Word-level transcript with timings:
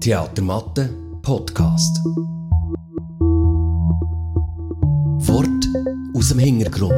Theatermatte 0.00 0.90
Podcast. 1.22 1.98
Wort 5.26 5.68
aus 6.14 6.28
dem 6.28 6.38
Hintergrund. 6.38 6.92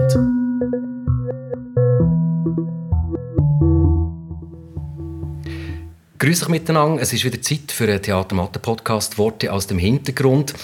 Grüß 6.19 6.43
euch 6.43 6.49
miteinander. 6.49 7.03
Es 7.03 7.13
ist 7.13 7.25
wieder 7.25 7.41
Zeit 7.41 7.73
für 7.73 7.85
einen 7.85 8.03
Theatermatte-Podcast 8.03 9.19
«Worte 9.19 9.53
aus 9.53 9.67
dem 9.67 9.79
Hintergrund». 9.79 10.55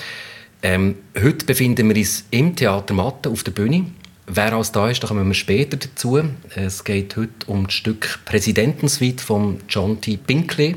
Ähm, 0.62 0.96
heute 1.22 1.46
befinden 1.46 1.88
wir 1.88 1.96
uns 1.96 2.24
im 2.30 2.56
Theater 2.56 2.94
Matte 2.94 3.30
auf 3.30 3.44
der 3.44 3.52
Bühne. 3.52 3.86
Wer 4.32 4.52
alles 4.52 4.70
da 4.70 4.88
ist, 4.88 5.02
da 5.02 5.08
kommen 5.08 5.26
wir 5.26 5.34
später 5.34 5.76
dazu. 5.76 6.20
Es 6.54 6.84
geht 6.84 7.16
heute 7.16 7.32
um 7.48 7.64
das 7.64 7.74
Stück 7.74 8.20
«Präsidentensuite» 8.24 9.24
von 9.24 9.58
John 9.68 10.00
T. 10.00 10.18
Binkley, 10.18 10.76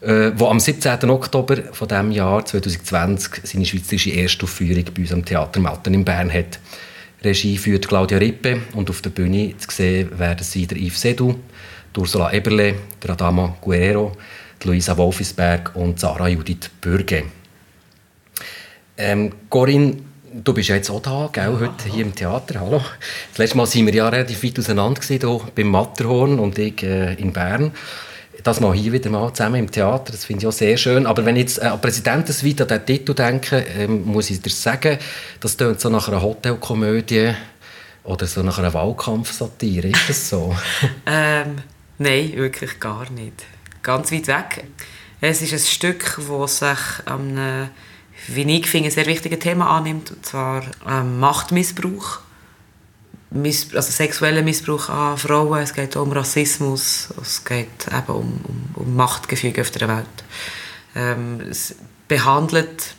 äh, 0.00 0.30
wo 0.36 0.46
am 0.48 0.58
17. 0.58 1.10
Oktober 1.10 1.58
von 1.72 1.86
dem 1.86 2.12
Jahr 2.12 2.46
2020 2.46 3.42
seine 3.44 3.66
schweizerische 3.66 4.14
Erstaufführung 4.14 4.84
bei 4.84 5.02
uns 5.02 5.12
am 5.12 5.22
Theater 5.22 5.60
Matten 5.60 5.92
in 5.92 6.02
Bern 6.02 6.32
hat. 6.32 6.58
Regie 7.22 7.58
führt 7.58 7.88
Claudia 7.88 8.16
Rippe 8.16 8.62
und 8.72 8.88
auf 8.88 9.02
der 9.02 9.10
Bühne 9.10 9.54
zu 9.58 9.70
sehen 9.70 10.18
werden 10.18 10.42
sie 10.42 10.66
der 10.66 10.78
Yves 10.78 11.02
Sedu, 11.02 11.34
Ursula 11.94 12.32
Eberle, 12.32 12.76
der 13.02 13.10
Adama 13.10 13.54
Guerrero, 13.60 14.16
Luisa 14.64 14.96
Wolfisberg 14.96 15.76
und 15.76 16.00
Sarah 16.00 16.28
Judith 16.28 16.70
Bürge. 16.80 17.24
Ähm, 18.96 19.30
Corinne, 19.50 19.98
du 20.42 20.52
bist 20.52 20.68
ja 20.68 20.76
jetzt 20.76 20.90
auch 20.90 21.00
da, 21.00 21.28
gell, 21.32 21.52
ja, 21.52 21.60
heute 21.60 21.88
hier 21.88 22.04
im 22.04 22.14
Theater. 22.14 22.60
Hallo. 22.60 22.82
Das 23.30 23.38
letzte 23.38 23.56
Mal 23.56 23.66
waren 23.66 23.86
wir 23.86 23.94
ja 23.94 24.08
relativ 24.08 24.42
weit 24.42 24.58
auseinander 24.58 25.00
gewesen, 25.00 25.20
hier 25.20 25.40
beim 25.54 25.68
Matterhorn 25.68 26.38
und 26.38 26.58
ich 26.58 26.82
äh, 26.82 27.14
in 27.14 27.32
Bern. 27.32 27.72
Das 28.42 28.60
mal 28.60 28.74
hier 28.74 28.92
wieder 28.92 29.10
mal 29.10 29.32
zusammen 29.32 29.56
im 29.56 29.70
Theater, 29.70 30.12
das 30.12 30.24
finde 30.24 30.42
ich 30.42 30.46
auch 30.46 30.52
sehr 30.52 30.76
schön. 30.76 31.06
Aber 31.06 31.24
wenn 31.24 31.36
ich 31.36 31.42
jetzt 31.42 31.58
äh, 31.62 31.66
an 31.66 31.80
Präsidentensuite, 31.80 32.62
an 32.64 32.68
den 32.68 32.86
Titel 32.86 33.14
denke, 33.14 33.64
ähm, 33.76 34.04
muss 34.04 34.30
ich 34.30 34.40
dir 34.40 34.50
sagen, 34.50 34.98
das 35.40 35.56
klingt 35.56 35.80
so 35.80 35.88
nach 35.88 36.08
einer 36.08 36.22
Hotelkomödie 36.22 37.32
oder 38.04 38.26
so 38.26 38.42
nach 38.42 38.58
einer 38.58 38.72
Wahlkampfsatire. 38.72 39.88
Ist 39.88 40.08
das 40.08 40.28
so? 40.28 40.54
ähm, 41.06 41.56
Nein, 41.98 42.32
wirklich 42.34 42.78
gar 42.78 43.10
nicht. 43.10 43.44
Ganz 43.82 44.12
weit 44.12 44.28
weg. 44.28 44.64
Es 45.20 45.40
ist 45.40 45.54
ein 45.54 45.58
Stück, 45.58 46.18
das 46.18 46.58
sich 46.58 47.06
am, 47.06 47.38
wie 48.28 48.58
ich 48.58 48.66
finde, 48.66 48.90
sehr 48.90 49.06
wichtiges 49.06 49.38
Thema 49.38 49.70
annimmt, 49.76 50.10
und 50.10 50.24
zwar 50.24 50.64
ähm, 50.86 51.18
Machtmissbrauch. 51.18 52.20
Miss 53.30 53.74
also 53.74 53.90
sexueller 53.90 54.42
Missbrauch 54.42 54.88
an 54.88 55.18
Frauen, 55.18 55.60
es 55.60 55.74
geht 55.74 55.96
um 55.96 56.12
Rassismus, 56.12 57.08
es 57.20 57.44
geht 57.44 57.86
eben 57.88 58.12
um, 58.12 58.40
um, 58.44 58.70
um 58.74 58.96
Machtgefüge 58.96 59.60
auf 59.60 59.70
der 59.72 59.88
Welt. 59.88 60.06
Ähm, 60.94 61.40
es 61.50 61.74
behandelt 62.08 62.94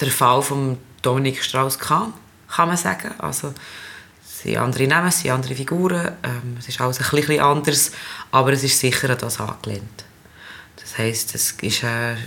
den 0.00 0.10
Fall 0.10 0.42
von 0.42 0.78
Dominik 1.02 1.42
Strauss-Kahn, 1.42 2.14
kann 2.48 2.68
man 2.68 2.76
sagen. 2.76 3.12
Also, 3.18 3.52
sind 4.22 4.56
andere 4.56 4.86
Namen, 4.86 5.08
es 5.08 5.20
sind 5.20 5.30
andere 5.30 5.54
Figuren, 5.54 6.12
ähm, 6.22 6.56
es 6.58 6.68
ist 6.68 6.80
alles 6.80 7.00
ein 7.00 7.10
bisschen 7.10 7.40
anders, 7.40 7.92
aber 8.30 8.52
es 8.52 8.62
ist 8.62 8.78
sicher 8.78 9.10
an 9.10 9.18
das 9.18 9.40
angelehnt. 9.40 10.04
Das 10.76 10.98
heisst, 10.98 11.34
es 11.34 11.52
ist 11.52 11.84
ein 11.84 12.18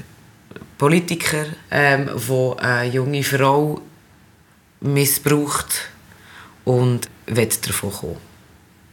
Politiker, 0.77 1.45
ähm, 1.71 2.09
der 2.29 2.63
eine 2.63 2.91
junge 2.91 3.23
Frau 3.23 3.81
missbraucht 4.81 5.89
und 6.65 7.09
will 7.25 7.49
davon 7.65 7.91
kommen. 7.91 8.17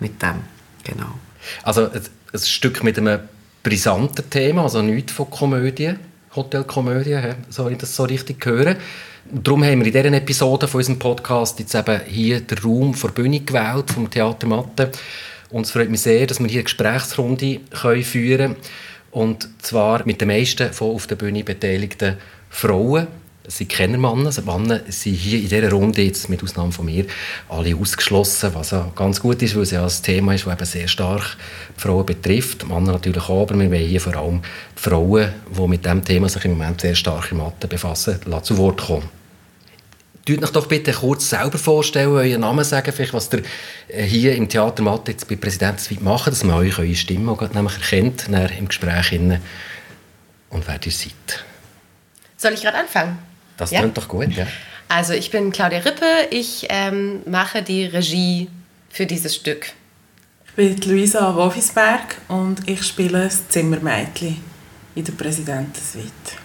Mit 0.01 0.21
dem, 0.23 0.41
genau. 0.83 1.19
Also 1.63 1.91
ein, 1.91 2.03
ein 2.33 2.39
Stück 2.39 2.83
mit 2.83 2.99
einem 2.99 3.21
brisanten 3.63 4.29
Thema, 4.29 4.63
also 4.63 4.83
nichts 4.83 5.13
von 5.13 5.31
Komödie, 5.31 5.95
Hotelkomödie, 6.35 7.21
soll 7.49 7.73
ich 7.73 7.79
das 7.79 7.95
so 7.95 8.05
richtig 8.05 8.45
hören. 8.45 8.77
Darum 9.25 9.65
haben 9.65 9.83
wir 9.83 9.87
in 9.87 9.93
dieser 9.93 10.13
Episode 10.13 10.69
von 10.69 10.79
unserem 10.79 10.99
Podcast 10.99 11.59
jetzt 11.59 11.75
eben 11.75 12.01
hier 12.07 12.41
den 12.41 12.59
Raum 12.59 12.93
vor 12.93 13.11
Bühne 13.11 13.41
gewählt, 13.41 13.91
vom 13.91 14.11
Theater 14.11 14.47
Matte. 14.47 14.91
Und 15.51 15.63
es 15.63 15.71
freut 15.71 15.89
mich 15.89 16.03
sehr, 16.03 16.27
dass 16.27 16.41
wir 16.41 16.49
hier 16.49 16.59
eine 16.59 16.65
Gesprächsrunde 16.65 17.61
können 17.71 18.03
führen 18.03 18.55
können. 18.55 18.57
Und 19.15 19.49
zwar 19.63 20.05
mit 20.07 20.21
den 20.21 20.27
meisten 20.27 20.73
von 20.73 20.97
auf 20.97 21.07
der 21.07 21.15
Bühne 21.15 21.45
beteiligten 21.45 22.17
Frauen. 22.51 23.07
Sind 23.47 23.71
keine 23.71 23.97
Männer. 23.97 24.27
Also 24.27 24.43
Männer 24.43 24.81
sind 24.89 25.15
hier 25.15 25.39
in 25.39 25.49
dieser 25.49 25.71
Runde, 25.71 26.03
jetzt 26.03 26.29
mit 26.29 26.43
Ausnahme 26.43 26.73
von 26.73 26.87
mir, 26.87 27.05
alle 27.49 27.77
ausgeschlossen, 27.77 28.51
was 28.55 28.73
ja 28.73 28.91
ganz 28.97 29.21
gut 29.21 29.41
ist, 29.43 29.55
weil 29.55 29.63
es 29.63 29.71
ja 29.71 29.85
ein 29.85 29.93
Thema 30.03 30.35
ist, 30.35 30.47
das 30.47 30.55
eben 30.55 30.65
sehr 30.65 30.89
stark 30.89 31.37
die 31.77 31.81
Frauen 31.81 32.07
betrifft. 32.07 32.67
Männer 32.67 32.93
natürlich 32.93 33.29
auch, 33.29 33.43
aber 33.43 33.57
wir 33.57 33.71
wollen 33.71 33.87
hier 33.87 34.01
vor 34.01 34.17
allem 34.17 34.41
die 34.77 34.83
Frauen, 34.83 35.29
die 35.57 35.69
mit 35.69 35.85
diesem 35.85 36.05
Thema 36.05 36.29
sich 36.29 36.45
im 36.47 36.59
Moment 36.59 36.81
sehr 36.81 36.97
stark 36.97 37.31
in 37.31 37.39
Mathe 37.39 37.69
befassen, 37.69 38.19
zu 38.43 38.59
Wort 38.59 38.81
kommen. 38.85 39.09
Tut 40.25 40.43
euch 40.43 40.51
doch 40.51 40.67
bitte 40.67 40.93
kurz 40.93 41.29
selber 41.29 41.59
vorstellen, 41.59 42.09
euren 42.09 42.41
Namen 42.41 42.65
sagen, 42.65 42.93
vielleicht, 42.93 43.13
was 43.13 43.31
ihr 43.33 43.43
äh, 43.89 44.05
hier 44.05 44.35
im 44.35 44.49
Theater 44.49 44.83
Mathe 44.83 45.13
jetzt 45.13 45.29
bei 45.29 45.37
Präsidentensweet 45.37 46.01
macht, 46.01 46.29
dass 46.29 46.45
man 46.45 46.57
euch 46.57 46.79
eure 46.79 46.95
Stimme 46.95 47.33
auch 47.33 47.43
nämlich 47.53 47.75
erkennt 47.75 48.29
im 48.29 48.69
Gespräch 48.69 49.13
und 49.13 50.67
wer 50.67 50.81
ihr 50.83 50.93
seid. 50.93 51.45
Soll 52.39 52.53
ich 52.53 52.63
gerade 52.63 52.79
anfangen? 52.79 53.19
Das 53.59 53.71
ja? 53.71 53.81
klingt 53.81 53.99
doch 53.99 54.09
gut, 54.09 54.33
ja. 54.33 54.47
Also 54.89 55.13
ich 55.13 55.31
bin 55.31 55.51
Claudia 55.51 55.81
Rippe, 55.81 56.07
ich 56.31 56.67
ähm, 56.71 57.21
mache 57.27 57.63
die 57.63 57.85
Regie 57.85 58.49
für 58.91 59.07
dieses 59.07 59.35
Stück. 59.35 59.73
Ich 60.47 60.53
bin 60.53 60.81
Luisa 60.91 61.35
Wolfisberg 61.35 62.17
und 62.29 62.67
ich 62.69 62.83
spiele 62.85 63.25
das 63.25 63.49
Zimmermädchen 63.49 64.41
in 64.95 65.05
der 65.05 65.13
Präsidentensuite. 65.13 66.44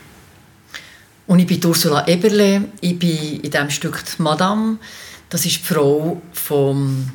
Und 1.30 1.38
ich 1.38 1.46
bin 1.46 1.64
Ursula 1.64 2.08
Eberle, 2.08 2.70
ich 2.82 2.98
bin 2.98 3.42
in 3.42 3.52
diesem 3.52 3.70
Stück 3.70 4.04
die 4.04 4.20
Madame. 4.20 4.80
Das 5.30 5.46
ist 5.46 5.58
die 5.58 5.64
Frau 5.64 6.20
vom, 6.34 7.08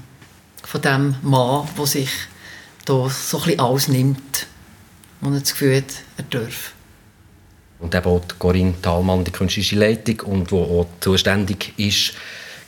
von 0.62 0.80
dem 0.80 1.16
Mann, 1.22 1.69
der 1.76 1.86
sich 1.86 2.10
da 2.84 3.10
so 3.10 3.38
ein 3.38 3.44
bisschen 3.44 3.58
alles 3.60 3.88
nimmt, 3.88 4.47
wo 5.20 5.30
er 5.30 5.41
das 5.41 5.50
Gefühl 5.50 5.78
hat, 5.78 5.94
er 6.16 6.25
darf. 6.30 6.75
Und 7.80 7.92
eben 7.92 8.06
auch 8.06 8.22
Corinne 8.38 8.80
Thalmann, 8.80 9.25
die 9.25 9.32
künstlerische 9.32 9.75
Leitung, 9.75 10.20
und 10.20 10.52
die 10.52 10.54
auch 10.54 10.86
zuständig 11.00 11.76
ist, 11.76 12.14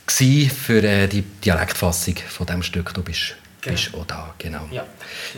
war 0.04 0.50
für 0.50 0.82
äh, 0.82 1.06
die 1.06 1.22
Dialektfassung 1.22 2.16
von 2.28 2.44
diesem 2.44 2.64
Stück. 2.64 2.92
Du 2.92 3.04
bist, 3.04 3.36
genau. 3.60 3.76
bist 3.76 3.94
auch 3.94 4.06
da, 4.06 4.34
genau. 4.38 4.66
Ja. 4.72 4.84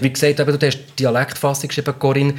Wie 0.00 0.10
gesagt, 0.10 0.40
eben, 0.40 0.58
du 0.58 0.66
hast 0.66 0.78
Dialektfassung 0.98 1.68
geschrieben, 1.68 1.98
Corinne. 1.98 2.34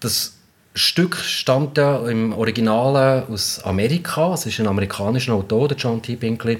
Das 0.00 0.32
Stück 0.74 1.16
stammt 1.16 1.76
ja 1.76 2.06
im 2.08 2.32
Original 2.32 3.26
aus 3.30 3.62
Amerika. 3.62 4.34
Es 4.34 4.46
ist 4.46 4.58
ein 4.58 4.66
amerikanischer 4.66 5.34
Autor, 5.34 5.68
der 5.68 5.76
John 5.76 6.00
T. 6.00 6.16
Binkley. 6.16 6.58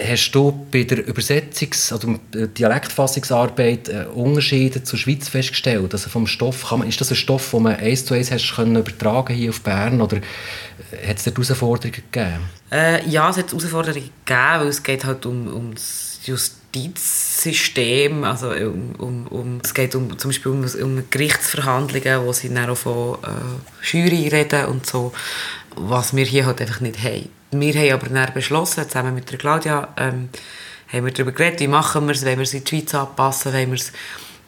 Hast 0.00 0.32
du 0.32 0.66
bei 0.70 0.84
der 0.84 1.06
Übersetzungs- 1.06 1.92
oder 1.92 2.18
Dialektfassungsarbeit 2.46 3.88
äh, 3.90 4.06
Unterschiede 4.12 4.82
zur 4.82 4.98
Schweiz 4.98 5.28
festgestellt? 5.28 5.92
Also 5.92 6.08
vom 6.08 6.26
Stoff, 6.26 6.68
man, 6.72 6.88
ist 6.88 7.00
das 7.00 7.10
ein 7.10 7.16
Stoff, 7.16 7.50
den 7.50 7.62
man 7.62 7.76
eins 7.76 8.06
zu 8.06 8.14
eins 8.14 8.32
hast 8.32 8.54
können 8.56 8.74
übertragen 8.74 9.34
hier 9.34 9.50
auf 9.50 9.60
Bern 9.60 10.00
oder 10.00 10.16
äh, 10.16 11.08
hat 11.08 11.18
es 11.18 11.24
dort 11.24 11.36
Herausforderungen 11.36 11.92
gegeben? 12.10 12.40
Äh, 12.72 13.06
ja, 13.06 13.28
es 13.28 13.36
hat 13.36 13.52
Herausforderungen 13.52 14.10
gegeben, 14.24 14.60
weil 14.60 14.68
es 14.68 14.82
geht 14.82 15.04
halt 15.04 15.26
um, 15.26 15.46
um 15.46 15.74
das 15.74 16.20
Justizsystem, 16.74 18.24
also 18.24 18.50
um, 18.50 18.94
um, 18.98 19.26
um, 19.28 19.60
es 19.62 19.74
geht 19.74 19.94
um, 19.94 20.18
zum 20.18 20.30
Beispiel 20.30 20.52
um, 20.52 20.64
um 20.82 21.04
Gerichtsverhandlungen, 21.10 22.26
wo 22.26 22.32
sie 22.32 22.52
dann 22.52 22.70
auch 22.70 22.76
von 22.76 23.18
äh, 23.22 23.86
Jury 23.86 24.28
reden 24.28 24.66
und 24.66 24.86
so, 24.86 25.12
was 25.76 26.14
wir 26.14 26.24
hier 26.24 26.46
halt 26.46 26.60
einfach 26.60 26.80
nicht 26.80 27.02
haben. 27.02 27.28
Wir 27.50 27.74
haben 27.74 27.92
aber 27.92 28.08
dann 28.08 28.34
beschlossen, 28.34 28.84
zusammen 28.84 29.14
mit 29.14 29.30
der 29.30 29.38
Claudia, 29.38 29.88
ähm, 29.96 30.28
haben 30.92 31.04
wir 31.04 31.12
darüber 31.12 31.32
geredet, 31.32 31.60
wie 31.60 31.68
machen 31.68 32.06
wir 32.06 32.14
es, 32.14 32.24
wenn 32.24 32.38
wir 32.38 32.44
es 32.44 32.54
in 32.54 32.64
die 32.64 32.68
Schweiz 32.68 32.94
anpassen, 32.94 33.52
wenn 33.52 33.70
wir 33.70 33.76
es 33.76 33.92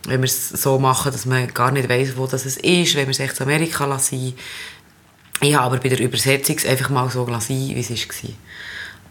wenn 0.07 0.21
wir 0.21 0.27
es 0.27 0.51
so 0.51 0.79
machen, 0.79 1.13
dass 1.13 1.25
man 1.25 1.49
gar 1.49 1.71
nicht 1.71 1.89
weiß, 1.89 2.19
wo 2.19 2.27
das 2.27 2.45
ist, 2.45 2.95
wenn 2.95 3.07
wir 3.07 3.11
es 3.11 3.21
echt 3.21 3.41
in 3.41 3.45
Amerika 3.45 3.87
lassen. 3.87 4.35
Ich 5.41 5.55
habe 5.55 5.65
aber 5.65 5.79
bei 5.79 5.89
der 5.89 6.01
Übersetzung 6.01 6.59
einfach 6.69 6.91
mal 6.91 7.09
so 7.11 7.27
lassen, 7.27 7.55
wie 7.75 7.81
es 7.81 7.91
war. 7.91 8.31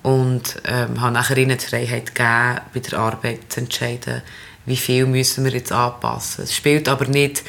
Und 0.04 0.62
ähm, 0.66 1.02
habe 1.02 1.14
nachher 1.14 1.38
ihnen 1.38 1.58
die 1.58 1.66
Freiheit 1.66 2.14
gegeben, 2.14 2.62
bei 2.74 2.80
der 2.80 3.00
Arbeit 3.00 3.40
zu 3.50 3.62
entscheiden, 3.62 4.22
wie 4.66 4.78
viel 4.78 5.06
müssen 5.06 5.44
wir 5.46 5.52
jetzt 5.52 5.72
anpassen. 5.72 6.44
Es 6.44 6.54
spielt 6.56 6.88
aber 6.88 7.06
nicht 7.06 7.44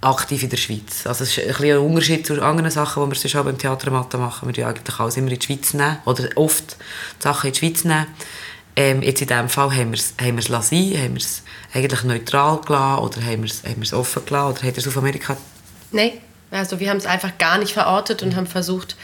aktiv 0.00 0.42
in 0.42 0.50
der 0.50 0.56
Schweiz. 0.56 1.06
Also 1.06 1.24
es 1.24 1.36
ist 1.36 1.38
ein, 1.40 1.48
bisschen 1.48 1.78
ein 1.78 1.78
Unterschied 1.78 2.26
zu 2.26 2.40
anderen 2.42 2.70
Sachen, 2.70 3.04
die 3.04 3.10
wir 3.10 3.18
sonst 3.18 3.36
auch 3.36 3.44
beim 3.44 3.58
Theatermatten 3.58 4.20
machen. 4.20 4.48
Wir 4.48 4.52
nehmen 4.64 4.76
eigentlich 4.76 5.00
alles 5.00 5.16
immer 5.16 5.30
in 5.30 5.38
die 5.38 5.46
Schweiz 5.46 5.74
nehmen, 5.74 5.98
oder 6.04 6.28
oft 6.36 6.76
Sachen 7.18 7.48
in 7.48 7.52
die 7.52 7.58
Schweiz 7.58 7.84
nehmen. 7.84 8.06
Ähm, 8.78 9.02
jetzt 9.02 9.22
in 9.22 9.28
diesem 9.28 9.48
Fall 9.48 9.74
haben 9.74 9.92
wir 9.92 9.98
es, 9.98 10.14
haben 10.20 10.36
lassen, 10.36 10.76
haben 10.76 11.14
wir 11.14 11.22
es 11.22 11.42
eigentlich 11.72 12.04
neutral 12.04 12.60
gelassen 12.60 13.02
oder 13.02 13.22
haben 13.22 13.42
wir 13.42 13.50
es, 13.50 13.62
haben 13.62 13.76
wir 13.76 13.82
es 13.82 13.94
offen 13.94 14.24
gelassen 14.26 14.58
oder 14.58 14.68
hat 14.68 14.78
es 14.78 14.86
auf 14.86 14.96
Amerika... 14.98 15.36
Nein, 15.92 16.12
also 16.50 16.78
wir 16.78 16.90
haben 16.90 16.98
es 16.98 17.06
einfach 17.06 17.38
gar 17.38 17.58
nicht 17.58 17.72
verortet 17.72 18.22
und 18.22 18.36
haben 18.36 18.46
versucht, 18.46 18.96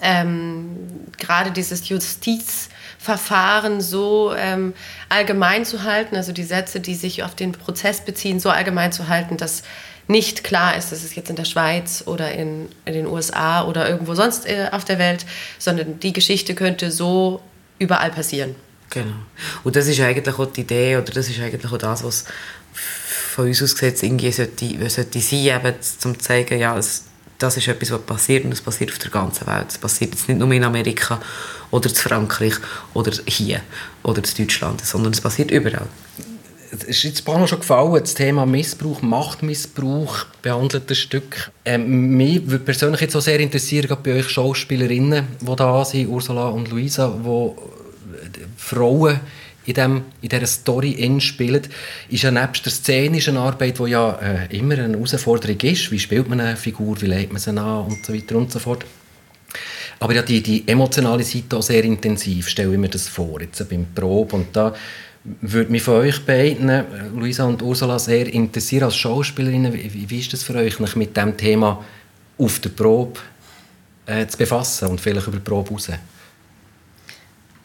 ähm, 0.00 0.76
gerade 1.18 1.50
dieses 1.50 1.88
Justizverfahren 1.88 2.76
Verfahren 3.06 3.80
so 3.80 4.34
ähm, 4.36 4.74
allgemein 5.08 5.64
zu 5.64 5.84
halten, 5.84 6.16
also 6.16 6.32
die 6.32 6.42
Sätze, 6.42 6.80
die 6.80 6.96
sich 6.96 7.22
auf 7.22 7.36
den 7.36 7.52
Prozess 7.52 8.00
beziehen, 8.00 8.40
so 8.40 8.50
allgemein 8.50 8.90
zu 8.90 9.08
halten, 9.08 9.36
dass 9.36 9.62
nicht 10.08 10.44
klar 10.44 10.76
ist, 10.76 10.90
dass 10.90 11.04
es 11.04 11.14
jetzt 11.14 11.30
in 11.30 11.36
der 11.36 11.44
Schweiz 11.44 12.02
oder 12.06 12.32
in, 12.32 12.68
in 12.84 12.94
den 12.94 13.06
USA 13.06 13.64
oder 13.64 13.88
irgendwo 13.88 14.14
sonst 14.14 14.46
äh, 14.46 14.68
auf 14.72 14.84
der 14.84 14.98
Welt, 14.98 15.24
sondern 15.58 16.00
die 16.00 16.12
Geschichte 16.12 16.54
könnte 16.54 16.90
so 16.90 17.40
überall 17.78 18.10
passieren. 18.10 18.56
Genau. 18.90 19.14
Und 19.62 19.76
das 19.76 19.86
ist 19.86 20.00
eigentlich 20.00 20.36
auch 20.36 20.46
die 20.46 20.62
Idee, 20.62 20.96
oder 20.96 21.12
das 21.12 21.28
ist 21.28 21.40
eigentlich 21.40 21.64
auch 21.64 21.78
das, 21.78 22.02
was 22.02 22.24
von 22.72 23.46
uns 23.46 23.62
aus 23.62 23.74
gesehen 23.74 23.96
irgendwie 24.02 24.32
sollte, 24.32 24.90
sollte 24.90 25.20
sein, 25.20 25.38
eben, 25.38 25.74
um 26.04 26.14
zu 26.14 26.18
zeigen, 26.18 26.58
ja, 26.58 26.76
es, 26.76 27.04
das 27.38 27.56
ist 27.56 27.68
etwas, 27.68 27.90
was 27.92 28.02
passiert 28.02 28.44
und 28.44 28.52
es 28.52 28.60
passiert 28.60 28.90
auf 28.90 28.98
der 28.98 29.10
ganzen 29.10 29.46
Welt. 29.46 29.66
Es 29.68 29.78
passiert 29.78 30.14
jetzt 30.14 30.28
nicht 30.28 30.38
nur 30.38 30.50
in 30.52 30.64
Amerika 30.64 31.20
oder 31.70 31.88
in 31.88 31.94
Frankreich 31.94 32.54
oder 32.94 33.12
hier 33.26 33.60
oder 34.02 34.22
in 34.24 34.46
Deutschland, 34.46 34.84
sondern 34.84 35.12
es 35.12 35.20
passiert 35.20 35.50
überall. 35.50 35.86
Es 36.72 36.82
ist 36.82 37.02
jetzt 37.04 37.24
schon 37.24 37.60
gefallen, 37.60 38.00
das 38.00 38.14
Thema 38.14 38.44
Missbrauch, 38.44 39.00
Machtmissbrauch 39.00 40.26
behandelt 40.42 40.90
ein 40.90 40.96
Stück. 40.96 41.50
Ähm, 41.64 42.16
mich 42.16 42.46
würde 42.50 42.64
persönlich 42.64 43.00
jetzt 43.00 43.16
auch 43.16 43.20
sehr 43.20 43.38
interessieren, 43.38 43.86
gerade 43.86 44.02
bei 44.02 44.18
euch 44.18 44.28
Schauspielerinnen, 44.28 45.26
die 45.40 45.56
da 45.56 45.84
sind, 45.84 46.08
Ursula 46.08 46.48
und 46.48 46.68
Luisa, 46.70 47.14
wo 47.22 47.56
Frauen 48.56 49.20
in, 49.66 49.74
dem, 49.74 50.02
in 50.22 50.28
dieser 50.28 50.46
Story 50.46 51.20
spielen, 51.20 51.62
ist 52.08 52.22
ja 52.22 52.30
nebst 52.30 52.64
der 52.64 52.72
szenischen 52.72 53.36
Arbeit, 53.36 53.78
die 53.78 53.90
ja 53.90 54.18
äh, 54.20 54.56
immer 54.56 54.74
eine 54.78 54.94
Herausforderung 54.94 55.58
ist, 55.60 55.90
wie 55.90 55.98
spielt 55.98 56.28
man 56.28 56.40
eine 56.40 56.56
Figur, 56.56 57.00
wie 57.00 57.06
legt 57.06 57.32
man 57.32 57.40
sie 57.40 57.50
an 57.50 57.86
und 57.86 58.04
so 58.04 58.14
weiter 58.14 58.36
und 58.36 58.52
so 58.52 58.58
fort. 58.58 58.84
Aber 59.98 60.14
ja, 60.14 60.22
die, 60.22 60.42
die 60.42 60.68
emotionale 60.68 61.24
Seite 61.24 61.56
auch 61.56 61.62
sehr 61.62 61.82
intensiv, 61.84 62.48
stelle 62.48 62.72
ich 62.72 62.78
mir 62.78 62.88
das 62.88 63.08
vor, 63.08 63.40
jetzt 63.40 63.68
beim 63.68 63.86
Probe. 63.94 64.36
Und 64.36 64.54
da 64.54 64.74
würde 65.40 65.72
mich 65.72 65.82
von 65.82 65.94
euch 65.94 66.24
beiden, 66.24 66.68
äh, 66.68 66.84
Luisa 67.14 67.44
und 67.44 67.62
Ursula, 67.62 67.98
sehr 67.98 68.32
interessieren 68.32 68.84
als 68.84 68.96
Schauspielerinnen, 68.96 69.72
wie, 69.72 70.08
wie 70.08 70.18
ist 70.18 70.32
das 70.32 70.42
für 70.42 70.54
euch, 70.54 70.76
sich 70.76 70.96
mit 70.96 71.16
dem 71.16 71.36
Thema 71.36 71.84
auf 72.38 72.60
der 72.60 72.70
Probe 72.70 73.20
äh, 74.04 74.26
zu 74.26 74.36
befassen 74.38 74.88
und 74.88 75.00
vielleicht 75.00 75.26
über 75.26 75.38
die 75.38 75.42
Probe 75.42 75.70
raus? 75.70 75.90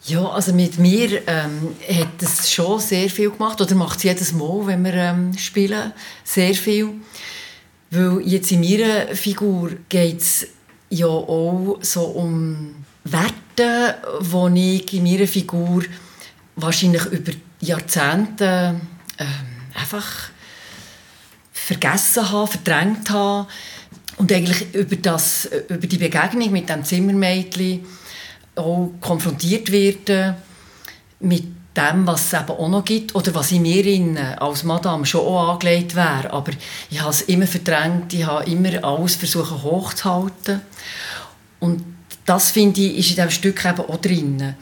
Ja, 0.04 0.30
also 0.30 0.52
mit 0.52 0.78
mir 0.78 1.22
ähm, 1.28 1.76
hat 1.88 2.20
es 2.20 2.50
schon 2.50 2.80
sehr 2.80 3.08
viel 3.08 3.30
gemacht 3.30 3.60
oder 3.60 3.74
macht 3.76 3.98
es 3.98 4.02
jedes 4.02 4.32
Mal, 4.32 4.66
wenn 4.66 4.84
wir 4.84 4.94
ähm, 4.94 5.38
spielen, 5.38 5.92
sehr 6.24 6.54
viel. 6.54 6.94
Weil 7.90 8.20
jetzt 8.22 8.50
in 8.50 8.62
meiner 8.62 9.14
Figur 9.14 9.70
geht 9.88 10.20
es 10.20 10.48
ja 10.90 11.06
auch 11.06 11.78
so 11.82 12.02
um 12.02 12.74
Werte, 13.04 13.96
die 14.22 14.76
ich 14.76 14.92
in 14.92 15.04
meiner 15.04 15.28
Figur 15.28 15.84
wahrscheinlich 16.56 17.04
über 17.06 17.32
Jahrzehnte 17.60 18.80
äh, 19.18 19.78
einfach 19.78 20.30
vergessen 21.52 22.28
habe, 22.28 22.50
verdrängt 22.50 23.08
habe 23.10 23.46
und 24.16 24.32
eigentlich 24.32 24.74
über, 24.74 24.96
das, 24.96 25.48
über 25.68 25.86
die 25.86 25.98
Begegnung 25.98 26.50
mit 26.50 26.68
dem 26.68 26.84
Zimmermädchen 26.84 27.86
auch 28.56 28.90
konfrontiert 29.00 29.72
werden 29.72 30.36
mit 31.20 31.44
dem, 31.76 32.06
was 32.06 32.26
es 32.26 32.40
eben 32.40 32.50
auch 32.50 32.68
noch 32.68 32.84
gibt 32.84 33.14
oder 33.14 33.34
was 33.34 33.52
in 33.52 33.62
mir 33.62 34.40
als 34.40 34.64
Madame 34.64 35.06
schon 35.06 35.22
auch 35.22 35.54
angelegt 35.54 35.94
wäre. 35.94 36.30
Aber 36.30 36.52
ich 36.90 37.00
habe 37.00 37.10
es 37.10 37.22
immer 37.22 37.46
verdrängt, 37.46 38.12
ich 38.12 38.26
habe 38.26 38.44
immer 38.50 38.84
alles 38.84 39.16
versucht 39.16 39.62
hochzuhalten. 39.62 40.60
Und 41.60 41.82
das, 42.26 42.50
finde 42.50 42.80
ich, 42.80 42.98
ist 42.98 43.10
in 43.10 43.16
diesem 43.16 43.30
Stück 43.30 43.64
eben 43.64 43.80
auch 43.80 43.96
drin. 43.96 44.54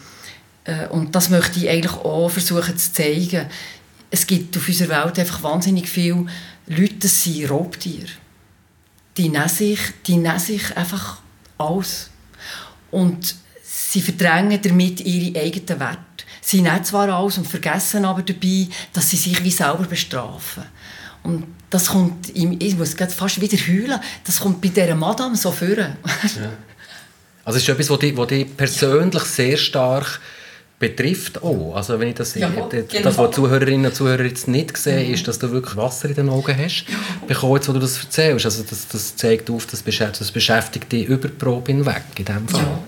Äh, 0.64 0.86
und 0.88 1.14
das 1.14 1.30
möchte 1.30 1.58
ich 1.58 1.68
eigentlich 1.68 1.92
auch 1.92 2.28
versuchen 2.28 2.76
zu 2.76 2.92
zeigen. 2.92 3.46
Es 4.10 4.26
gibt 4.26 4.56
auf 4.56 4.66
unserer 4.66 5.04
Welt 5.04 5.18
einfach 5.18 5.42
wahnsinnig 5.42 5.88
viele 5.88 6.26
Leute, 6.66 6.94
das 7.00 7.24
sind 7.24 7.50
Raubtiere. 7.50 8.08
Die 9.16 9.28
nehmen 9.28 9.48
sich, 9.48 9.80
die 10.06 10.16
nehmen 10.16 10.38
sich 10.38 10.76
einfach 10.76 11.18
alles. 11.58 12.10
Und 12.90 13.34
Sie 13.90 14.00
verdrängen 14.00 14.62
damit 14.62 15.00
ihre 15.00 15.36
eigenen 15.40 15.80
Werte. 15.80 15.98
Sie 16.40 16.62
nehmen 16.62 16.84
zwar 16.84 17.08
alles 17.08 17.38
und 17.38 17.48
vergessen 17.48 18.04
aber 18.04 18.22
dabei, 18.22 18.68
dass 18.92 19.10
sie 19.10 19.16
sich 19.16 19.42
wie 19.42 19.50
selber 19.50 19.82
bestrafen. 19.82 20.62
Und 21.24 21.44
das 21.70 21.88
kommt, 21.88 22.28
ich 22.32 22.76
muss 22.76 22.94
fast 22.94 23.40
wieder 23.40 23.56
heulen, 23.56 23.98
das 24.22 24.38
kommt 24.38 24.60
bei 24.60 24.68
dieser 24.68 24.94
Madame 24.94 25.34
so 25.34 25.50
vor. 25.50 25.68
Ja. 25.76 25.88
Also 27.44 27.56
es 27.56 27.64
ist 27.64 27.68
etwas, 27.68 27.90
was 27.90 27.98
dich, 27.98 28.16
was 28.16 28.28
dich 28.28 28.56
persönlich 28.56 29.22
sehr 29.24 29.56
stark 29.56 30.20
betrifft 30.78 31.42
auch. 31.42 31.74
Also 31.74 31.98
wenn 31.98 32.10
ich 32.10 32.14
das, 32.14 32.36
ja, 32.36 32.48
das, 32.48 32.86
genau. 32.86 33.06
was 33.06 33.30
die 33.30 33.34
Zuhörerinnen 33.34 33.86
und 33.86 33.94
Zuhörer 33.96 34.22
jetzt 34.22 34.46
nicht 34.46 34.76
sehen, 34.76 35.08
mhm. 35.08 35.14
ist, 35.14 35.26
dass 35.26 35.40
du 35.40 35.50
wirklich 35.50 35.76
Wasser 35.76 36.10
in 36.10 36.14
den 36.14 36.28
Augen 36.28 36.56
hast, 36.56 36.84
ja. 36.88 36.94
bekommen, 37.26 37.56
jetzt, 37.56 37.68
wo 37.68 37.72
du 37.72 37.80
das 37.80 37.98
erzählst. 37.98 38.44
Also 38.44 38.62
das, 38.62 38.86
das 38.86 39.16
zeigt 39.16 39.50
auf, 39.50 39.66
das 39.66 39.82
beschäftigt, 39.82 40.20
das 40.20 40.30
beschäftigt 40.30 40.92
dich 40.92 41.06
über 41.08 41.26
die 41.26 41.34
Probe 41.34 41.72
hinweg, 41.72 42.04
in 42.16 42.24
dem 42.24 42.46
Fall. 42.46 42.60
Ja, 42.60 42.78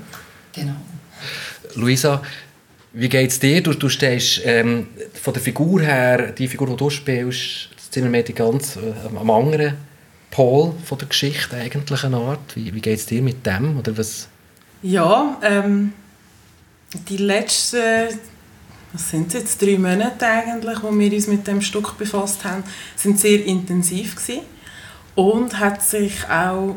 genau. 0.52 0.76
Luisa, 1.74 2.22
wie 2.92 3.08
geht 3.08 3.30
es 3.30 3.40
dir? 3.40 3.62
Du, 3.62 3.72
du 3.72 3.88
stehst 3.88 4.42
ähm, 4.44 4.88
von 5.20 5.32
der 5.32 5.42
Figur 5.42 5.80
her, 5.80 6.32
die 6.32 6.48
Figur, 6.48 6.66
die 6.68 6.76
du 6.76 6.90
spielst, 6.90 7.70
das 7.74 7.90
Zimmermädchen 7.90 8.34
ganz 8.34 8.76
äh, 8.76 9.16
am 9.16 9.30
anderen 9.30 9.76
Pol 10.30 10.74
von 10.84 10.98
der 10.98 11.08
Geschichte 11.08 11.56
eigentlichen 11.56 12.14
Art. 12.14 12.54
Wie, 12.54 12.74
wie 12.74 12.80
geht 12.80 12.98
es 12.98 13.06
dir 13.06 13.22
mit 13.22 13.46
dem? 13.46 13.78
Oder 13.78 13.96
was? 13.96 14.28
Ja, 14.82 15.38
ähm, 15.42 15.92
die 17.08 17.16
letzten, 17.16 18.18
was 18.92 19.10
sind 19.10 19.32
jetzt, 19.32 19.62
drei 19.62 19.78
Monate 19.78 20.26
eigentlich, 20.26 20.82
wo 20.82 20.90
wir 20.90 21.12
uns 21.12 21.28
mit 21.28 21.46
dem 21.46 21.62
Stück 21.62 21.96
befasst 21.96 22.44
haben, 22.44 22.64
sind 22.96 23.18
sehr 23.18 23.44
intensiv 23.44 24.16
gewesen 24.16 24.42
und 25.14 25.58
hat 25.58 25.82
sich 25.82 26.28
auch 26.28 26.76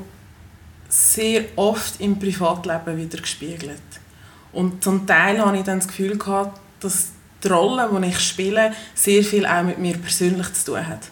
sehr 0.88 1.46
oft 1.56 2.00
im 2.00 2.20
Privatleben 2.20 2.98
wieder 2.98 3.18
gespiegelt. 3.18 3.82
Und 4.56 4.84
zum 4.84 5.06
Teil 5.06 5.46
hatte 5.46 5.58
ich 5.58 5.64
dann 5.64 5.80
das 5.80 5.88
Gefühl, 5.88 6.18
gehabt, 6.18 6.60
dass 6.80 7.10
die 7.44 7.50
Rolle, 7.50 7.90
die 8.02 8.08
ich 8.08 8.20
spiele, 8.20 8.72
sehr 8.96 9.24
viel 9.24 9.46
auch 9.46 9.64
mit 9.64 9.78
mir 9.78 9.98
persönlich 9.98 10.52
zu 10.54 10.72
tun 10.72 10.88
hat. 10.88 11.10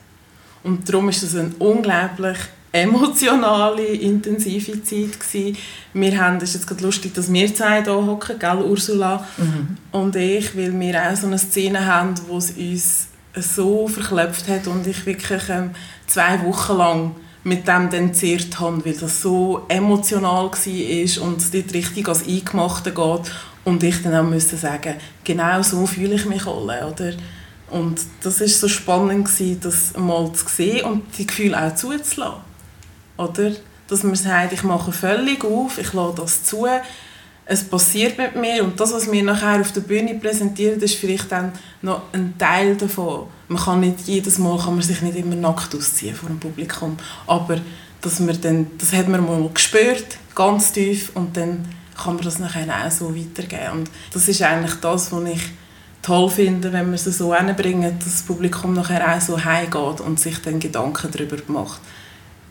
Und 0.63 0.87
darum 0.87 1.09
ist 1.09 1.23
es 1.23 1.35
eine 1.35 1.51
unglaublich 1.59 2.37
emotionale, 2.71 3.85
intensive 3.85 4.81
Zeit 4.81 5.19
gewesen. 5.19 5.57
Wir 5.93 6.19
haben, 6.19 6.37
es 6.37 6.43
ist 6.43 6.53
jetzt 6.55 6.67
gerade 6.67 6.83
lustig, 6.83 7.13
dass 7.13 7.31
wir 7.31 7.53
zwei 7.53 7.83
hier 7.83 7.93
hocken, 7.93 8.39
gell, 8.39 8.63
Ursula 8.63 9.27
mhm. 9.37 9.77
und 9.91 10.15
ich, 10.15 10.57
weil 10.57 10.79
wir 10.79 11.11
auch 11.11 11.15
so 11.15 11.27
eine 11.27 11.37
Szene 11.37 11.85
haben, 11.85 12.15
wo 12.27 12.37
es 12.37 12.51
uns 12.51 13.07
so 13.35 13.87
verklopft 13.87 14.47
hat 14.47 14.67
und 14.67 14.87
ich 14.87 15.05
wirklich 15.05 15.49
ähm, 15.49 15.71
zwei 16.07 16.41
Wochen 16.43 16.77
lang 16.77 17.15
mit 17.43 17.67
dem 17.67 17.89
dann 17.89 18.13
zehrt 18.13 18.59
habe, 18.59 18.85
weil 18.85 18.93
das 18.93 19.21
so 19.21 19.65
emotional 19.67 20.49
war 20.51 21.23
und 21.23 21.37
es 21.41 21.51
dort 21.51 21.73
richtig 21.73 22.07
als 22.07 22.25
Eingemachte 22.25 22.93
geht 22.93 23.31
und 23.65 23.83
ich 23.83 24.01
dann 24.01 24.15
auch 24.15 24.29
musste 24.29 24.57
sagen, 24.57 24.95
genau 25.23 25.61
so 25.61 25.85
fühle 25.85 26.15
ich 26.15 26.25
mich 26.25 26.45
alle, 26.45 26.87
oder? 26.87 27.13
Und 27.69 28.01
das 28.21 28.39
ist 28.39 28.59
so 28.59 28.67
spannend 28.67 29.25
gewesen, 29.25 29.59
das 29.61 29.93
mal 29.97 30.31
zu 30.33 30.47
sehen 30.47 30.85
und 30.85 31.17
die 31.17 31.27
Gefühle 31.27 31.61
auch 31.61 31.75
zuzulassen, 31.75 32.41
oder? 33.17 33.51
Dass 33.87 34.03
man 34.03 34.15
sagt, 34.15 34.53
ich 34.53 34.63
mache 34.63 34.91
völlig 34.91 35.43
auf, 35.43 35.77
ich 35.77 35.91
lasse 35.93 36.15
das 36.15 36.43
zu, 36.43 36.65
es 37.45 37.63
passiert 37.63 38.17
mit 38.17 38.35
mir 38.35 38.63
und 38.63 38.79
das, 38.79 38.93
was 38.93 39.11
wir 39.11 39.23
nachher 39.23 39.59
auf 39.59 39.71
der 39.73 39.81
Bühne 39.81 40.15
präsentieren, 40.15 40.79
ist 40.81 40.95
vielleicht 40.95 41.31
dann 41.31 41.51
noch 41.81 42.03
ein 42.13 42.37
Teil 42.37 42.75
davon. 42.75 43.27
Man 43.47 43.61
kann 43.61 43.81
nicht 43.81 44.07
jedes 44.07 44.37
Mal 44.39 44.57
kann 44.57 44.75
man 44.75 44.81
sich 44.81 45.01
nicht 45.01 45.17
immer 45.17 45.35
nackt 45.35 45.75
ausziehen 45.75 46.15
vor 46.15 46.29
dem 46.29 46.39
Publikum, 46.39 46.97
aber 47.27 47.59
dass 48.01 48.19
man 48.19 48.39
dann, 48.41 48.67
das 48.77 48.93
hat 48.93 49.07
man 49.07 49.25
mal 49.25 49.49
gespürt, 49.53 50.17
ganz 50.35 50.71
tief 50.71 51.11
und 51.15 51.35
dann 51.35 51.65
kann 52.01 52.15
man 52.15 52.23
das 52.23 52.39
nachher 52.39 52.67
auch 52.85 52.91
so 52.91 53.15
weitergeben. 53.15 53.71
Und 53.73 53.91
das 54.13 54.27
ist 54.27 54.41
eigentlich 54.41 54.75
das, 54.75 55.11
was 55.11 55.23
ich 55.25 55.41
toll 56.01 56.29
finde, 56.29 56.73
wenn 56.73 56.85
man 56.85 56.95
es 56.95 57.05
so 57.05 57.35
hinbringen, 57.35 57.97
dass 57.99 58.13
das 58.13 58.23
Publikum 58.23 58.73
nachher 58.73 59.15
auch 59.15 59.21
so 59.21 59.43
heimgeht 59.43 60.01
und 60.01 60.19
sich 60.19 60.41
dann 60.41 60.59
Gedanken 60.59 61.11
darüber 61.11 61.37
macht 61.47 61.79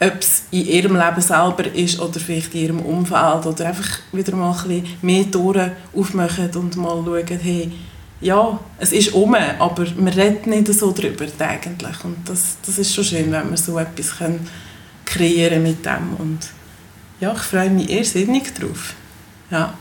ob 0.03 0.21
es 0.21 0.45
in 0.51 0.67
ihrem 0.67 0.97
Leben 0.97 1.21
selber 1.21 1.67
ist 1.75 2.01
oder 2.01 2.19
vielleicht 2.19 2.55
in 2.55 2.61
ihrem 2.61 2.81
Umfeld 2.81 3.47
oder 3.47 3.67
einfach 3.67 4.01
wieder 4.11 4.35
mal 4.35 4.51
ein 4.53 4.69
bisschen 4.69 4.99
mehr 5.03 5.31
Tore 5.31 5.73
aufmachen 5.95 6.51
und 6.57 6.77
mal 6.77 7.03
schauen, 7.05 7.39
hey, 7.41 7.71
ja, 8.21 8.59
es 8.79 8.93
ist 8.93 9.13
um, 9.13 9.35
aber 9.35 9.87
man 9.97 10.13
redet 10.13 10.47
nicht 10.47 10.73
so 10.75 10.93
darüber 10.93 11.27
eigentlich 11.39 12.05
und 12.05 12.17
das, 12.25 12.57
das 12.65 12.79
ist 12.79 12.95
schon 12.95 13.05
schön, 13.05 13.33
wenn 13.33 13.51
wir 13.51 13.57
so 13.57 13.79
etwas 13.79 14.17
können 14.19 14.49
kreieren 15.05 15.63
mit 15.63 15.85
dem 15.85 16.15
und 16.19 16.39
ja, 17.21 17.33
ich 17.33 17.43
freue 17.43 17.71
mich 17.71 17.91
irrsinnig 17.91 18.53
drauf. 18.55 18.95
Ja. 19.51 19.75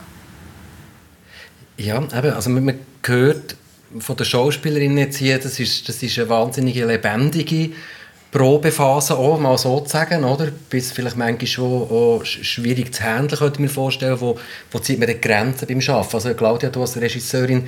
Ja, 1.77 1.97
eben, 1.97 2.33
also 2.33 2.49
man 2.51 2.77
hört 3.03 3.55
von 3.99 4.15
den 4.15 4.25
Schauspielerinnen 4.25 4.97
jetzt 4.99 5.17
hier, 5.17 5.39
das 5.39 5.59
ist, 5.59 5.89
das 5.89 6.03
ist 6.03 6.19
eine 6.19 6.29
wahnsinnige, 6.29 6.85
lebendige 6.85 7.71
Probephase 8.31 9.17
auch, 9.17 9.39
mal 9.39 9.57
so 9.57 9.81
zu 9.81 9.89
sagen, 9.89 10.23
oder? 10.23 10.47
Bis 10.69 10.93
vielleicht 10.93 11.17
manchmal 11.17 11.47
schon 11.47 11.83
auch 11.89 12.21
schwierig 12.23 12.93
zu 12.93 13.03
handeln, 13.03 13.37
könnte 13.37 13.55
ich 13.55 13.59
mir 13.59 13.69
vorstellen, 13.69 14.21
wo, 14.21 14.37
wo 14.71 14.79
zieht 14.79 14.99
man 14.99 15.09
die 15.09 15.19
Grenzen 15.19 15.67
beim 15.67 15.79
Arbeiten? 15.79 16.15
Also 16.15 16.33
Claudia, 16.33 16.69
du 16.69 16.81
als 16.81 16.99
Regisseurin, 16.99 17.67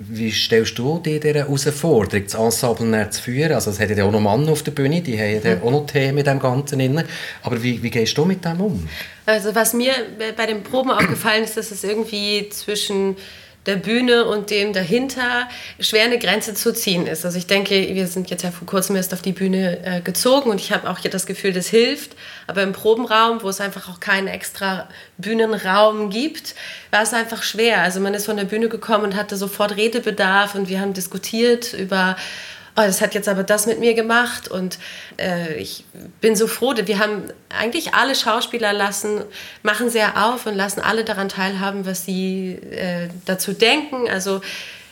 wie 0.00 0.32
stellst 0.32 0.76
du 0.78 0.98
dir 0.98 1.20
diese 1.20 1.34
Herausforderung, 1.34 2.24
das 2.24 2.34
Ensemble 2.34 3.10
zu 3.10 3.22
führen? 3.22 3.52
Also 3.52 3.70
es 3.70 3.78
hat 3.78 3.90
ja 3.90 4.04
auch 4.04 4.10
noch 4.10 4.20
Männer 4.20 4.50
auf 4.50 4.64
der 4.64 4.72
Bühne, 4.72 5.00
die 5.00 5.16
haben 5.16 5.40
ja 5.44 5.62
auch 5.62 5.70
noch 5.70 5.86
Themen 5.86 6.18
in 6.18 6.24
dem 6.24 6.40
Ganzen. 6.40 6.78
Drin. 6.78 7.04
Aber 7.42 7.62
wie, 7.62 7.80
wie 7.80 7.90
gehst 7.90 8.18
du 8.18 8.24
mit 8.24 8.44
dem 8.44 8.60
um? 8.60 8.88
Also 9.26 9.54
was 9.54 9.74
mir 9.74 9.92
bei 10.36 10.46
den 10.46 10.64
Proben 10.64 10.90
aufgefallen 10.90 11.44
ist, 11.44 11.56
dass 11.56 11.70
es 11.70 11.84
irgendwie 11.84 12.48
zwischen 12.50 13.16
der 13.68 13.76
Bühne 13.76 14.24
und 14.24 14.50
dem 14.50 14.72
dahinter 14.72 15.46
schwer 15.78 16.04
eine 16.04 16.18
Grenze 16.18 16.54
zu 16.54 16.72
ziehen 16.72 17.06
ist. 17.06 17.24
Also 17.24 17.36
ich 17.36 17.46
denke, 17.46 17.74
wir 17.94 18.06
sind 18.06 18.30
jetzt 18.30 18.42
ja 18.42 18.50
vor 18.50 18.66
kurzem 18.66 18.96
erst 18.96 19.12
auf 19.12 19.20
die 19.20 19.32
Bühne 19.32 19.84
äh, 19.84 20.00
gezogen 20.00 20.50
und 20.50 20.58
ich 20.58 20.72
habe 20.72 20.88
auch 20.88 20.98
hier 20.98 21.10
das 21.10 21.26
Gefühl, 21.26 21.52
das 21.52 21.68
hilft. 21.68 22.16
Aber 22.46 22.62
im 22.62 22.72
Probenraum, 22.72 23.42
wo 23.42 23.48
es 23.50 23.60
einfach 23.60 23.90
auch 23.90 24.00
keinen 24.00 24.26
extra 24.26 24.88
Bühnenraum 25.18 26.08
gibt, 26.08 26.54
war 26.90 27.02
es 27.02 27.12
einfach 27.12 27.42
schwer. 27.42 27.82
Also 27.82 28.00
man 28.00 28.14
ist 28.14 28.24
von 28.24 28.38
der 28.38 28.44
Bühne 28.44 28.70
gekommen 28.70 29.04
und 29.04 29.16
hatte 29.16 29.36
sofort 29.36 29.76
Redebedarf 29.76 30.54
und 30.54 30.70
wir 30.70 30.80
haben 30.80 30.94
diskutiert 30.94 31.74
über 31.74 32.16
oh, 32.78 32.82
das 32.82 33.00
hat 33.00 33.14
jetzt 33.14 33.28
aber 33.28 33.42
das 33.42 33.66
mit 33.66 33.80
mir 33.80 33.94
gemacht 33.94 34.48
und 34.48 34.78
äh, 35.18 35.54
ich 35.54 35.84
bin 36.20 36.36
so 36.36 36.46
froh, 36.46 36.74
wir 36.76 36.98
haben 36.98 37.24
eigentlich 37.48 37.94
alle 37.94 38.14
Schauspieler 38.14 38.72
lassen, 38.72 39.22
machen 39.62 39.90
sehr 39.90 40.24
auf 40.24 40.46
und 40.46 40.54
lassen 40.54 40.80
alle 40.80 41.04
daran 41.04 41.28
teilhaben, 41.28 41.86
was 41.86 42.04
sie 42.04 42.52
äh, 42.70 43.08
dazu 43.26 43.52
denken. 43.52 44.08
Also 44.08 44.40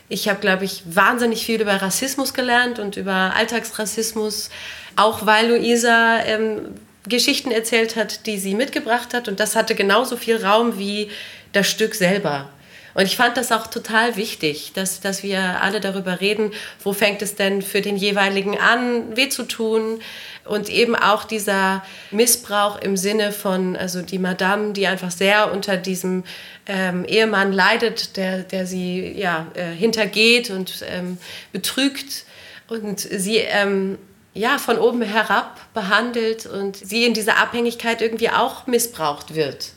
ich 0.08 0.28
habe, 0.28 0.40
glaube 0.40 0.64
ich, 0.64 0.82
wahnsinnig 0.86 1.46
viel 1.46 1.60
über 1.60 1.74
Rassismus 1.74 2.34
gelernt 2.34 2.80
und 2.80 2.96
über 2.96 3.34
Alltagsrassismus, 3.36 4.50
auch 4.96 5.24
weil 5.24 5.48
Luisa 5.48 6.18
ähm, 6.24 6.74
Geschichten 7.08 7.52
erzählt 7.52 7.94
hat, 7.94 8.26
die 8.26 8.38
sie 8.38 8.54
mitgebracht 8.54 9.14
hat 9.14 9.28
und 9.28 9.38
das 9.38 9.54
hatte 9.54 9.76
genauso 9.76 10.16
viel 10.16 10.44
Raum 10.44 10.76
wie 10.76 11.08
das 11.52 11.70
Stück 11.70 11.94
selber. 11.94 12.48
Und 12.96 13.02
ich 13.02 13.16
fand 13.18 13.36
das 13.36 13.52
auch 13.52 13.66
total 13.66 14.16
wichtig, 14.16 14.72
dass, 14.72 15.00
dass 15.00 15.22
wir 15.22 15.60
alle 15.60 15.80
darüber 15.80 16.22
reden, 16.22 16.52
wo 16.82 16.94
fängt 16.94 17.20
es 17.20 17.34
denn 17.34 17.60
für 17.60 17.82
den 17.82 17.94
jeweiligen 17.98 18.58
an, 18.58 19.14
weh 19.14 19.28
zu 19.28 19.42
tun. 19.42 20.00
Und 20.46 20.70
eben 20.70 20.96
auch 20.96 21.24
dieser 21.24 21.84
Missbrauch 22.10 22.80
im 22.80 22.96
Sinne 22.96 23.32
von, 23.32 23.76
also 23.76 24.00
die 24.00 24.18
Madame, 24.18 24.72
die 24.72 24.86
einfach 24.86 25.10
sehr 25.10 25.52
unter 25.52 25.76
diesem 25.76 26.24
ähm, 26.66 27.04
Ehemann 27.04 27.52
leidet, 27.52 28.16
der, 28.16 28.44
der 28.44 28.66
sie 28.66 29.12
ja, 29.12 29.46
äh, 29.52 29.74
hintergeht 29.74 30.48
und 30.48 30.82
ähm, 30.88 31.18
betrügt. 31.52 32.24
Und 32.66 33.00
sie 33.00 33.36
ähm, 33.36 33.98
ja, 34.36 34.58
von 34.58 34.78
oben 34.78 35.02
herab 35.02 35.60
behandelt 35.74 36.46
und 36.46 36.76
sie 36.76 37.04
in 37.04 37.14
dieser 37.14 37.38
Abhängigkeit 37.38 38.02
irgendwie 38.02 38.30
auch 38.30 38.66
missbraucht 38.66 39.34
wird 39.34 39.72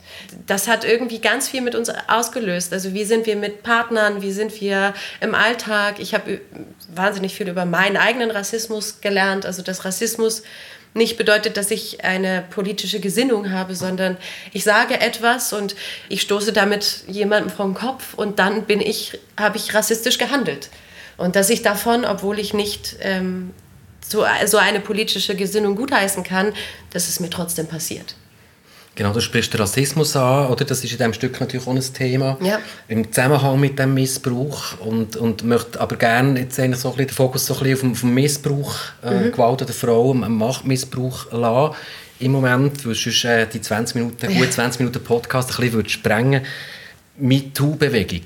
das 0.47 0.67
hat 0.67 0.83
irgendwie 0.83 1.19
ganz 1.19 1.49
viel 1.49 1.61
mit 1.61 1.75
uns 1.75 1.91
ausgelöst. 2.07 2.73
Also 2.73 2.93
wie 2.93 3.05
sind 3.05 3.25
wir 3.25 3.35
mit 3.35 3.63
Partnern, 3.63 4.21
wie 4.21 4.31
sind 4.31 4.59
wir 4.61 4.93
im 5.21 5.35
Alltag. 5.35 5.99
Ich 5.99 6.13
habe 6.13 6.41
wahnsinnig 6.93 7.35
viel 7.35 7.47
über 7.47 7.65
meinen 7.65 7.97
eigenen 7.97 8.31
Rassismus 8.31 9.01
gelernt. 9.01 9.45
Also 9.45 9.61
dass 9.61 9.85
Rassismus 9.85 10.43
nicht 10.93 11.17
bedeutet, 11.17 11.55
dass 11.55 11.69
ich 11.69 12.03
eine 12.03 12.43
politische 12.49 12.99
Gesinnung 12.99 13.51
habe, 13.51 13.75
sondern 13.75 14.17
ich 14.53 14.63
sage 14.63 14.99
etwas 14.99 15.53
und 15.53 15.75
ich 16.09 16.21
stoße 16.21 16.51
damit 16.51 17.03
jemandem 17.07 17.51
vom 17.51 17.75
Kopf 17.75 18.15
und 18.15 18.39
dann 18.39 18.63
bin 18.63 18.81
ich, 18.81 19.19
habe 19.39 19.57
ich 19.57 19.73
rassistisch 19.73 20.17
gehandelt. 20.17 20.69
Und 21.15 21.35
dass 21.35 21.49
ich 21.49 21.61
davon, 21.61 22.05
obwohl 22.05 22.39
ich 22.39 22.53
nicht 22.53 22.95
ähm, 23.01 23.51
so, 24.01 24.25
so 24.45 24.57
eine 24.57 24.79
politische 24.79 25.35
Gesinnung 25.35 25.75
gutheißen 25.75 26.23
kann, 26.23 26.53
dass 26.91 27.07
es 27.07 27.19
mir 27.19 27.29
trotzdem 27.29 27.67
passiert. 27.67 28.15
Genau, 28.99 29.13
du 29.13 29.21
sprichst 29.21 29.53
den 29.53 29.61
Rassismus 29.61 30.13
an, 30.17 30.47
oder? 30.47 30.65
Das 30.65 30.83
ist 30.83 30.91
in 30.91 30.97
diesem 30.97 31.13
Stück 31.13 31.39
natürlich 31.39 31.65
auch 31.65 31.73
ein 31.73 31.93
Thema. 31.93 32.37
Ja. 32.41 32.59
Im 32.89 33.09
Zusammenhang 33.09 33.57
mit 33.57 33.79
dem 33.79 33.93
Missbrauch. 33.93 34.77
Und, 34.79 35.15
und 35.15 35.45
möchte 35.45 35.79
aber 35.79 35.95
gerne 35.95 36.37
jetzt 36.37 36.59
eigentlich 36.59 36.81
so 36.81 36.89
ein 36.89 36.97
bisschen 36.97 37.07
den 37.07 37.15
Fokus 37.15 37.45
so 37.45 37.53
ein 37.53 37.63
bisschen 37.63 37.91
auf, 37.91 38.01
den 38.01 38.13
Missbrauch, 38.13 38.75
äh, 39.01 39.11
mhm. 39.11 39.31
Gewalt 39.31 39.61
an 39.61 39.67
der 39.67 39.75
Frau, 39.75 40.13
Machtmissbrauch 40.13 41.31
lassen. 41.31 41.77
Im 42.19 42.33
Moment, 42.33 42.85
weil 42.85 42.93
sonst 42.93 43.23
äh, 43.23 43.47
die 43.47 43.61
20 43.61 43.95
Minuten, 43.95 44.35
gut 44.35 44.51
20 44.51 44.81
Minuten 44.81 45.01
Podcast 45.01 45.51
ein 45.51 45.55
bisschen 45.55 45.73
würde 45.73 45.89
sprengen. 45.89 46.41
MeToo-Bewegung 47.17 48.25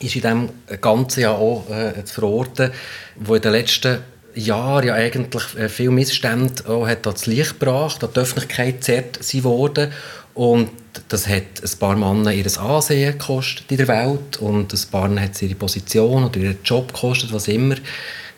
ist 0.00 0.16
in 0.16 0.22
diesem 0.22 0.48
Ganzen 0.80 1.20
ja 1.20 1.30
auch 1.30 1.70
äh, 1.70 2.04
zu 2.04 2.14
verorten, 2.14 2.72
wo 3.14 3.36
in 3.36 3.42
den 3.42 3.52
letzten 3.52 3.98
Jahr 4.36 4.84
ja 4.84 4.94
eigentlich 4.94 5.42
äh, 5.56 5.68
viel 5.68 5.90
Missstände 5.90 6.68
auch 6.68 6.86
hat 6.86 7.06
ans 7.06 7.26
Licht 7.26 7.58
gebracht, 7.58 8.04
an 8.04 8.10
die 8.14 8.20
Öffentlichkeit 8.20 8.84
zerrt 8.84 9.18
sie 9.20 9.44
worden 9.44 9.92
und 10.34 10.70
das 11.08 11.26
hat 11.28 11.62
ein 11.62 11.78
paar 11.78 11.96
Männer 11.96 12.32
ihr 12.32 12.46
Ansehen 12.60 13.12
gekostet 13.12 13.70
in 13.70 13.78
der 13.78 13.88
Welt 13.88 14.36
und 14.38 14.72
ein 14.72 14.90
paar 14.90 15.20
hat 15.20 15.34
sie 15.34 15.46
ihre 15.46 15.54
Position 15.54 16.24
oder 16.24 16.36
ihren 16.38 16.58
Job 16.62 16.92
gekostet, 16.92 17.32
was 17.32 17.48
immer. 17.48 17.76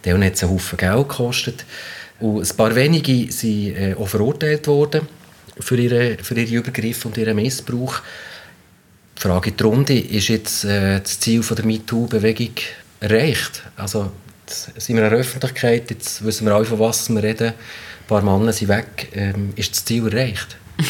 Denen 0.04 0.24
hat 0.24 0.34
es 0.34 0.42
einen 0.42 0.52
Haufen 0.52 0.76
Geld 0.76 1.08
gekostet. 1.08 1.64
Und 2.20 2.40
ein 2.40 2.56
paar 2.56 2.74
wenige 2.74 3.30
sind 3.32 3.76
äh, 3.76 3.94
auch 3.98 4.08
verurteilt 4.08 4.66
worden 4.66 5.08
für 5.58 5.76
ihre, 5.76 6.18
für 6.22 6.34
ihre 6.34 6.54
Übergriffe 6.54 7.08
und 7.08 7.16
ihren 7.16 7.36
Missbrauch. 7.36 8.00
Die 9.16 9.22
Frage 9.22 9.50
in 9.50 9.56
der 9.56 9.66
Runde, 9.66 9.98
ist 9.98 10.28
jetzt 10.28 10.64
äh, 10.64 11.00
das 11.00 11.18
Ziel 11.18 11.42
von 11.42 11.56
der 11.56 11.66
MeToo-Bewegung 11.66 12.54
erreicht? 13.00 13.62
Also 13.76 14.12
sind 14.50 14.96
wir 14.96 15.04
in 15.04 15.10
der 15.10 15.18
Öffentlichkeit, 15.18 15.90
jetzt 15.90 16.24
wissen 16.24 16.46
wir 16.46 16.54
alle, 16.54 16.64
von 16.64 16.78
was 16.78 17.08
wir 17.08 17.22
reden. 17.22 17.48
Ein 17.48 18.06
paar 18.06 18.22
Männer 18.22 18.52
sind 18.52 18.68
weg. 18.68 19.08
Ähm, 19.12 19.52
ist 19.56 19.72
das 19.72 19.84
Ziel 19.84 20.06
erreicht? 20.06 20.56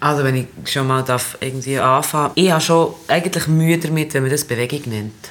Also 0.00 0.22
wenn 0.22 0.36
ich 0.36 0.70
schon 0.70 0.86
mal 0.86 1.02
darf 1.02 1.38
irgendwie 1.40 1.78
anfangen 1.78 2.32
Ich 2.34 2.50
habe 2.50 2.60
schon 2.60 2.94
eigentlich 3.08 3.46
Mühe 3.46 3.78
damit, 3.78 4.12
wenn 4.12 4.24
man 4.24 4.30
das 4.30 4.44
Bewegung 4.44 4.82
nennt. 4.84 5.30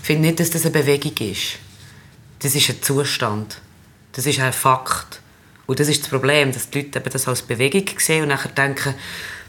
Ich 0.00 0.06
finde 0.06 0.28
nicht, 0.28 0.40
dass 0.40 0.48
das 0.48 0.62
eine 0.62 0.70
Bewegung 0.70 1.12
ist. 1.18 1.58
Das 2.38 2.54
ist 2.54 2.70
ein 2.70 2.80
Zustand. 2.80 3.58
Das 4.12 4.24
ist 4.24 4.40
ein 4.40 4.54
Fakt. 4.54 5.20
Und 5.66 5.80
das 5.80 5.88
ist 5.88 6.00
das 6.00 6.08
Problem, 6.08 6.50
dass 6.50 6.70
die 6.70 6.80
Leute 6.80 7.00
das 7.00 7.28
als 7.28 7.42
Bewegung 7.42 7.84
sehen 7.98 8.22
und 8.22 8.28
nachher 8.28 8.52
denken, 8.52 8.94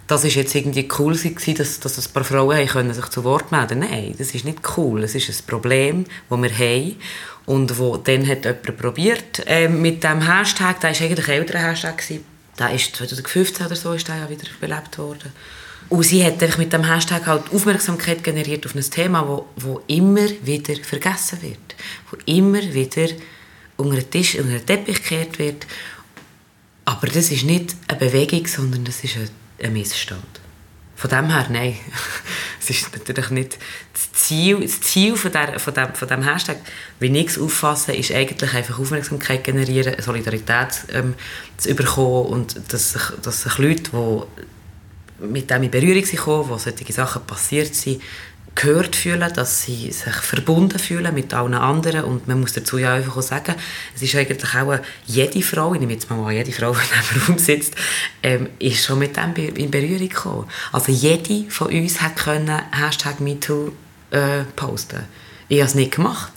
das 0.08 0.24
ist 0.24 0.36
jetzt 0.36 0.56
irgendwie 0.56 0.88
cool 0.98 1.16
gewesen, 1.16 1.56
dass, 1.56 1.80
dass 1.82 1.98
ein 1.98 2.14
paar 2.14 2.24
Frauen 2.24 2.66
können 2.66 2.94
sich 2.94 3.06
zu 3.08 3.24
Wort 3.26 3.52
melden 3.52 3.80
Nein, 3.80 4.16
das 4.18 4.34
ist 4.34 4.46
nicht 4.46 4.60
cool. 4.78 5.04
Es 5.04 5.16
ist 5.16 5.30
ein 5.30 5.46
Problem, 5.46 6.06
das 6.30 6.42
wir 6.42 6.58
haben 6.58 6.96
und 7.46 7.78
wo 7.78 7.98
dann 7.98 8.26
hat 8.28 8.46
jemand 8.46 8.78
probiert 8.78 9.44
äh, 9.46 9.68
mit 9.68 10.04
dem 10.04 10.22
Hashtag, 10.22 10.80
der 10.80 10.92
war 10.92 11.02
eigentlich 11.02 11.28
ein 11.28 11.34
älterer 11.34 11.60
Hashtag, 11.60 11.98
gewesen. 11.98 12.24
ist 12.74 12.96
2015 12.96 13.66
oder 13.66 13.76
so 13.76 13.94
ist 13.94 14.08
der 14.08 14.18
ja 14.18 14.30
wieder 14.30 14.48
belebt 14.60 14.98
worden. 14.98 15.32
Und 15.90 16.04
sie 16.04 16.26
hat 16.26 16.58
mit 16.58 16.74
dem 16.74 16.84
Hashtag 16.84 17.26
halt 17.28 17.44
Aufmerksamkeit 17.54 18.24
generiert 18.24 18.66
auf 18.66 18.76
ein 18.76 18.82
Thema, 18.82 19.28
wo, 19.28 19.46
wo 19.56 19.82
immer 19.88 20.28
wieder 20.42 20.76
vergessen 20.84 21.42
wird, 21.42 21.76
wo 22.12 22.18
immer 22.26 22.62
wieder 22.74 23.08
unter 23.78 23.96
den 23.96 24.10
Tisch, 24.10 24.36
unter 24.36 24.60
den 24.60 24.66
Teppich 24.66 25.02
gekehrt 25.04 25.40
wird. 25.40 25.68
Aber 26.84 27.08
das 27.08 27.32
ist 27.32 27.44
nicht 27.44 27.76
eine 27.88 28.00
Bewegung, 28.00 28.46
sondern 28.48 28.84
das 28.84 29.04
ist 29.04 29.16
eine 29.16 29.30
ein 29.62 29.74
Missstand. 29.74 30.42
Von 30.96 31.10
dem 31.12 31.30
her, 31.30 31.46
nein. 31.50 31.78
es 32.60 32.70
ist 32.72 32.92
natürlich 32.92 33.30
nicht 33.30 33.58
das 33.94 34.12
Ziel, 34.14 34.62
das 34.62 34.82
Ziel 34.82 35.16
von, 35.16 35.32
der, 35.32 35.60
von, 35.60 35.74
dem, 35.74 35.94
von 35.94 36.08
dem 36.08 36.24
Hashtag, 36.24 36.58
wie 37.00 37.16
ich 37.16 37.28
es 37.28 37.38
auffasse, 37.38 37.94
ist 37.94 38.12
eigentlich 38.12 38.54
einfach 38.54 38.80
Aufmerksamkeit 38.80 39.44
generieren, 39.44 40.02
Solidarität 40.02 40.86
ähm, 40.92 41.14
zu 41.58 41.76
bekommen 41.76 42.26
und 42.28 42.74
dass 42.74 42.94
sich, 42.94 43.04
dass 43.22 43.44
sich 43.44 43.58
Leute, 43.60 43.92
die 43.92 44.22
mit 45.20 45.50
dem 45.50 45.64
in 45.64 45.72
Berührung 45.72 46.06
sind, 46.06 46.26
wo 46.26 46.58
solche 46.58 46.94
Sachen 46.94 47.24
passiert 47.24 47.74
sind, 47.76 48.02
gehört 48.58 48.96
fühlen, 48.96 49.32
dass 49.34 49.64
sie 49.64 49.92
sich 49.92 50.14
verbunden 50.14 50.80
fühlen 50.80 51.14
mit 51.14 51.34
allen 51.34 51.54
anderen 51.54 52.04
und 52.04 52.28
man 52.28 52.42
muss 52.42 52.54
dazu 52.54 52.78
ja 52.78 52.96
einfach 52.96 53.16
auch 53.16 53.22
sagen, 53.22 53.56
es 53.96 54.02
ist 54.02 54.16
eigentlich 54.16 54.44
auch 54.54 54.80
jede 55.06 55.42
Frau, 55.42 55.74
ich 55.74 55.80
nehme 55.80 55.94
jetzt 55.94 56.10
mal 56.10 56.26
an, 56.26 56.36
jede 56.36 56.52
Frau, 56.52 56.74
die 56.74 56.80
in 56.80 57.02
diesem 57.02 57.28
Raum 57.28 57.38
sitzt, 57.38 57.76
ähm, 58.24 58.50
ist 58.60 58.84
schon 58.84 59.00
mit 59.00 59.16
dem 59.16 59.36
in 59.36 59.72
Berührung 59.72 60.10
gekommen. 60.10 60.50
Also 60.72 60.92
jede 60.92 61.50
von 61.50 61.68
uns 61.68 62.02
hat 62.02 62.16
können 62.16 62.62
Hashtag 62.72 63.20
MeToo 63.20 63.72
äh, 64.12 64.44
posten. 64.56 65.04
Ich 65.48 65.60
habe 65.60 65.70
es 65.70 65.76
nicht 65.76 65.92
gemacht. 65.92 66.34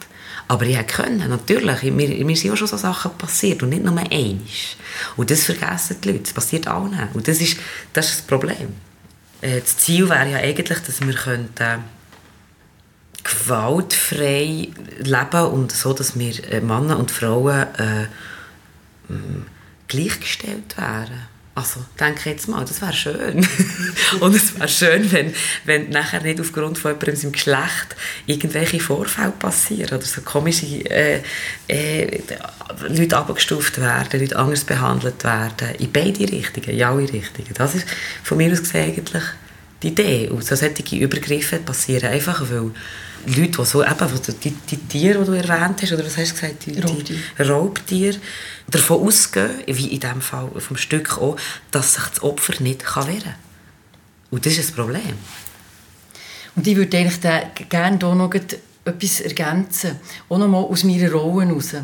Aber 0.46 0.66
ich 0.66 0.76
konnte, 0.88 1.28
natürlich. 1.28 1.82
Mir, 1.84 2.24
mir 2.24 2.36
sind 2.36 2.50
auch 2.50 2.56
schon 2.56 2.66
so 2.66 2.76
Sachen 2.76 3.12
passiert 3.12 3.62
und 3.62 3.68
nicht 3.68 3.84
nur 3.84 3.96
einmal. 3.96 4.36
Und 5.16 5.30
das 5.30 5.44
vergessen 5.44 5.96
die 6.02 6.08
Leute. 6.08 6.24
Das 6.24 6.32
passiert 6.32 6.66
allen. 6.66 7.08
Und 7.14 7.28
das 7.28 7.40
ist 7.40 7.56
das, 7.92 8.10
ist 8.10 8.18
das 8.18 8.26
Problem. 8.26 8.74
Äh, 9.40 9.60
das 9.60 9.76
Ziel 9.76 10.08
wäre 10.08 10.28
ja 10.28 10.38
eigentlich, 10.38 10.80
dass 10.80 11.00
wir 11.00 11.14
könnten, 11.14 11.84
gewaltfrei 13.24 14.68
leben 14.98 15.46
und 15.52 15.72
so, 15.72 15.92
dass 15.92 16.18
wir 16.18 16.52
äh, 16.52 16.60
Männer 16.60 16.98
und 16.98 17.10
Frauen 17.10 17.66
äh, 17.78 18.06
gleichgestellt 19.88 20.76
wären. 20.76 21.28
Also, 21.52 21.80
denke 21.98 22.30
jetzt 22.30 22.48
mal, 22.48 22.64
das 22.64 22.80
wäre 22.80 22.92
schön. 22.92 23.46
und 24.20 24.34
es 24.34 24.54
wäre 24.58 24.68
schön, 24.68 25.10
wenn, 25.12 25.34
wenn 25.64 25.90
nachher 25.90 26.22
nicht 26.22 26.40
aufgrund 26.40 26.78
von 26.78 26.92
jemandem 26.92 27.16
seinem 27.16 27.32
Geschlecht 27.32 27.96
irgendwelche 28.26 28.80
Vorfälle 28.80 29.32
passieren 29.32 29.98
oder 29.98 30.06
so 30.06 30.22
komische 30.22 30.66
äh, 30.88 31.20
äh, 31.66 32.20
Leute 32.88 33.16
abgestuft 33.16 33.80
werden, 33.80 34.20
Leute 34.20 34.38
anders 34.38 34.64
behandelt 34.64 35.22
werden. 35.24 35.74
In 35.78 35.92
beide 35.92 36.32
Richtungen, 36.32 36.70
in 36.70 36.82
alle 36.82 37.12
Richtungen. 37.12 37.52
Das 37.54 37.74
ist 37.74 37.86
von 38.22 38.38
mir 38.38 38.52
aus 38.52 38.60
gesehen 38.60 38.86
eigentlich 38.86 39.24
die 39.82 39.88
Idee. 39.88 40.28
Und 40.28 40.44
so 40.44 40.54
solche 40.54 40.96
Übergriffe 40.96 41.58
passieren 41.58 42.10
einfach, 42.10 42.42
weil 42.48 42.70
Leute, 43.26 43.50
die 43.50 43.64
so 43.64 43.84
eben, 43.84 44.08
die, 44.42 44.50
die 44.50 44.76
Tiere, 44.76 45.18
die 45.20 45.26
du 45.26 45.32
erwähnt 45.32 45.82
hast, 45.82 45.92
oder 45.92 46.04
was 46.04 46.16
hast 46.16 46.32
du 46.32 46.34
gesagt? 46.40 46.66
Die, 46.66 46.72
die 46.72 46.80
Raubtiere. 47.42 48.18
davon 48.68 49.06
ausgehen, 49.06 49.50
wie 49.66 49.88
in 49.88 50.00
diesem 50.00 50.20
Fall 50.20 50.50
vom 50.58 50.76
Stück 50.76 51.18
auch, 51.18 51.36
dass 51.70 51.94
sich 51.94 52.04
das 52.04 52.22
Opfer 52.22 52.62
nicht 52.62 52.82
wehren 52.84 53.22
kann. 53.22 53.34
Und 54.30 54.46
das 54.46 54.56
ist 54.56 54.70
ein 54.70 54.74
Problem. 54.76 55.14
Und 56.56 56.66
ich 56.66 56.76
würde 56.76 56.98
eigentlich 56.98 57.68
gerne 57.68 57.98
hier 57.98 58.14
noch 58.14 58.32
etwas 58.32 59.20
ergänzen, 59.20 59.96
auch 60.28 60.38
noch 60.38 60.48
mal 60.48 60.62
aus 60.62 60.84
meiner 60.84 61.10
Rolle 61.10 61.46
heraus. 61.46 61.74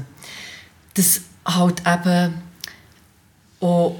Dass 0.94 1.20
halt 1.44 1.82
eben 1.86 2.34
auch 3.60 3.96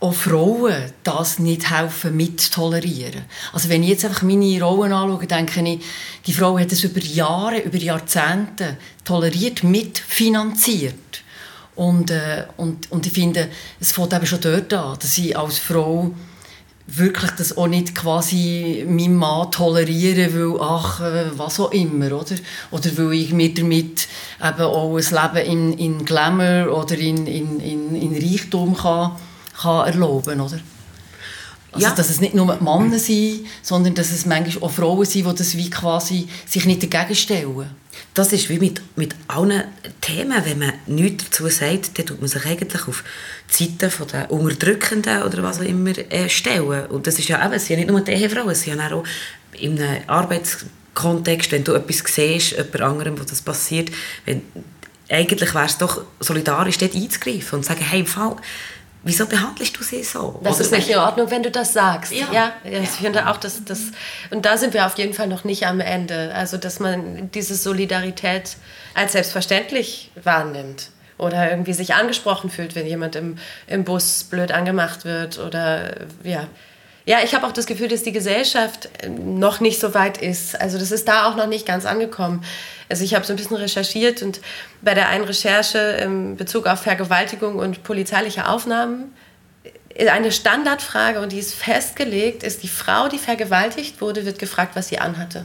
auch 0.00 0.14
Frauen 0.14 0.92
das 1.04 1.38
nicht 1.38 1.70
helfen 1.70 2.16
mittolerieren. 2.16 3.22
Also 3.52 3.68
wenn 3.68 3.82
ich 3.82 3.90
jetzt 3.90 4.04
einfach 4.04 4.22
meine 4.22 4.62
Rollen 4.62 4.92
anschaue, 4.92 5.26
denke 5.26 5.62
ich, 5.62 5.80
die 6.26 6.32
Frau 6.32 6.58
hat 6.58 6.72
es 6.72 6.84
über 6.84 7.00
Jahre, 7.00 7.60
über 7.60 7.76
Jahrzehnte 7.76 8.78
toleriert, 9.04 9.62
mitfinanziert. 9.62 10.94
Und, 11.76 12.10
äh, 12.10 12.44
und, 12.56 12.90
und 12.90 13.06
ich 13.06 13.12
finde, 13.12 13.48
es 13.78 13.92
fängt 13.92 14.12
eben 14.12 14.26
schon 14.26 14.40
dort 14.40 14.72
an, 14.72 14.98
dass 14.98 15.16
ich 15.18 15.36
als 15.36 15.58
Frau 15.58 16.12
wirklich 16.86 17.30
das 17.32 17.56
auch 17.56 17.68
nicht 17.68 17.94
quasi 17.94 18.84
meinem 18.88 19.14
Mann 19.14 19.50
tolerieren, 19.50 20.34
weil, 20.34 20.60
ach, 20.60 21.00
äh, 21.00 21.38
was 21.38 21.60
auch 21.60 21.72
immer, 21.72 22.06
oder? 22.06 22.34
Oder 22.70 22.96
weil 22.96 23.12
ich 23.12 23.32
mir 23.32 23.54
damit 23.54 24.08
eben 24.42 24.62
auch 24.62 24.96
ein 24.96 25.34
Leben 25.34 25.46
in, 25.46 25.78
in 25.78 26.04
Glamour 26.04 26.76
oder 26.76 26.98
in, 26.98 27.26
in, 27.26 27.60
in, 27.60 27.94
in 27.94 28.14
Reichtum 28.14 28.76
kann 28.76 29.12
kann 29.60 29.86
erlauben 29.86 30.40
oder? 30.40 30.60
Also, 31.72 31.86
ja. 31.86 31.94
dass 31.94 32.10
es 32.10 32.20
nicht 32.20 32.34
nur 32.34 32.46
Männer 32.60 32.98
sind, 32.98 33.46
sondern 33.62 33.94
dass 33.94 34.10
es 34.10 34.26
manchmal 34.26 34.68
auch 34.68 34.72
Frauen 34.72 35.04
sind, 35.04 35.26
die 35.26 35.34
das 35.36 35.56
wie 35.56 35.70
quasi 35.70 36.28
sich 36.46 36.66
nicht 36.66 36.82
dagegen 36.82 37.14
stellen. 37.14 37.70
Das 38.12 38.32
ist 38.32 38.48
wie 38.48 38.58
mit, 38.58 38.82
mit 38.96 39.14
allen 39.28 39.64
Themen, 40.00 40.44
wenn 40.44 40.58
man 40.58 40.72
nichts 40.86 41.24
dazu 41.24 41.48
sagt, 41.48 41.96
dann 41.96 42.06
tut 42.06 42.20
man 42.20 42.28
sich 42.28 42.44
eigentlich 42.44 42.88
auf 42.88 43.04
die 43.56 43.64
Seite 43.78 44.06
der 44.06 44.30
Unterdrückenden 44.32 45.22
oder 45.22 45.42
was 45.44 45.60
auch 45.60 45.64
immer 45.64 45.96
äh, 45.96 46.28
stellen. 46.28 46.86
Und 46.86 47.06
das 47.06 47.18
ist 47.20 47.28
ja 47.28 47.44
eben, 47.44 47.54
es 47.54 47.66
sind 47.66 47.78
ja 47.78 47.84
nicht 47.84 47.90
nur 47.90 48.00
die 48.00 48.12
Ehefrauen, 48.12 48.50
es 48.50 48.62
sind 48.62 48.78
ja 48.78 48.92
auch 48.92 49.04
in 49.52 49.80
einem 49.80 50.02
Arbeitskontext, 50.08 51.52
wenn 51.52 51.62
du 51.62 51.74
etwas 51.74 52.02
siehst, 52.06 52.52
jemand 52.52 52.80
anderem, 52.80 53.20
wo 53.20 53.22
das 53.22 53.42
passiert, 53.42 53.90
wenn, 54.24 54.42
eigentlich 55.08 55.54
wäre 55.54 55.66
es 55.66 55.78
doch 55.78 56.02
solidarisch, 56.20 56.78
dort 56.78 56.94
einzugreifen 56.94 57.58
und 57.58 57.64
zu 57.64 57.68
sagen, 57.68 57.84
hey, 57.84 58.00
im 58.00 58.06
Fall 58.06 58.36
wieso 59.02 59.26
behandelst 59.26 59.78
du 59.78 59.82
sie 59.82 60.02
so? 60.02 60.40
Das 60.42 60.56
Oder 60.56 60.64
ist 60.64 60.72
nicht 60.72 60.88
in 60.90 60.98
Ordnung, 60.98 61.30
wenn 61.30 61.42
du 61.42 61.50
das 61.50 61.72
sagst. 61.72 62.12
Ja, 62.12 62.26
ja, 62.32 62.52
ja 62.64 62.80
ich 62.80 62.90
finde 62.90 63.28
auch, 63.28 63.36
dass 63.36 63.64
das 63.64 63.80
und 64.30 64.44
da 64.44 64.56
sind 64.56 64.74
wir 64.74 64.86
auf 64.86 64.98
jeden 64.98 65.14
Fall 65.14 65.26
noch 65.26 65.44
nicht 65.44 65.66
am 65.66 65.80
Ende. 65.80 66.32
Also 66.34 66.56
dass 66.56 66.80
man 66.80 67.30
diese 67.32 67.54
Solidarität 67.54 68.56
als 68.94 69.12
selbstverständlich 69.12 70.10
wahrnimmt 70.22 70.90
oder 71.18 71.50
irgendwie 71.50 71.72
sich 71.72 71.94
angesprochen 71.94 72.50
fühlt, 72.50 72.74
wenn 72.74 72.86
jemand 72.86 73.16
im, 73.16 73.36
im 73.66 73.84
Bus 73.84 74.24
blöd 74.24 74.52
angemacht 74.52 75.04
wird 75.04 75.38
oder 75.38 75.94
ja. 76.22 76.46
Ja, 77.06 77.18
ich 77.24 77.34
habe 77.34 77.46
auch 77.46 77.52
das 77.52 77.66
Gefühl, 77.66 77.88
dass 77.88 78.02
die 78.02 78.12
Gesellschaft 78.12 78.88
noch 79.08 79.60
nicht 79.60 79.80
so 79.80 79.94
weit 79.94 80.18
ist. 80.18 80.60
Also 80.60 80.78
das 80.78 80.90
ist 80.90 81.08
da 81.08 81.28
auch 81.28 81.36
noch 81.36 81.46
nicht 81.46 81.66
ganz 81.66 81.86
angekommen. 81.86 82.44
Also 82.88 83.04
ich 83.04 83.14
habe 83.14 83.24
so 83.24 83.32
ein 83.32 83.36
bisschen 83.36 83.56
recherchiert 83.56 84.22
und 84.22 84.40
bei 84.82 84.94
der 84.94 85.08
einen 85.08 85.24
Recherche 85.24 85.78
in 85.78 86.36
Bezug 86.36 86.66
auf 86.66 86.82
Vergewaltigung 86.82 87.56
und 87.56 87.82
polizeiliche 87.82 88.48
Aufnahmen 88.48 89.14
eine 89.98 90.32
Standardfrage 90.32 91.20
und 91.20 91.32
die 91.32 91.38
ist 91.38 91.54
festgelegt, 91.54 92.42
ist 92.42 92.62
die 92.62 92.68
Frau, 92.68 93.08
die 93.08 93.18
vergewaltigt 93.18 94.00
wurde, 94.00 94.24
wird 94.24 94.38
gefragt, 94.38 94.76
was 94.76 94.88
sie 94.88 94.98
anhatte. 94.98 95.44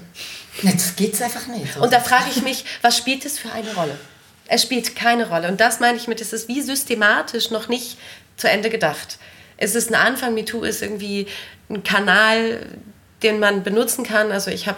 Das 0.62 0.96
geht's 0.96 1.22
einfach 1.22 1.48
nicht. 1.48 1.78
Und 1.78 1.92
da 1.92 2.00
frage 2.00 2.26
ich 2.30 2.44
mich, 2.44 2.64
was 2.82 2.98
spielt 2.98 3.26
es 3.26 3.40
für 3.40 3.52
eine 3.52 3.74
Rolle? 3.74 3.98
Es 4.48 4.62
spielt 4.62 4.96
keine 4.96 5.28
Rolle. 5.28 5.48
Und 5.48 5.60
das 5.60 5.80
meine 5.80 5.98
ich 5.98 6.08
mit, 6.08 6.22
es 6.22 6.32
ist 6.32 6.48
wie 6.48 6.62
systematisch 6.62 7.50
noch 7.50 7.68
nicht 7.68 7.98
zu 8.38 8.50
Ende 8.50 8.70
gedacht. 8.70 9.18
Es 9.58 9.76
ist 9.76 9.90
ein 9.90 9.96
Anfang, 9.96 10.34
MeToo 10.34 10.64
ist 10.64 10.82
irgendwie 10.82 11.28
ein 11.70 11.84
Kanal, 11.84 12.60
den 13.24 13.40
man 13.40 13.64
benutzen 13.64 14.04
kann. 14.04 14.32
Also 14.32 14.52
ich 14.52 14.68
hab, 14.68 14.78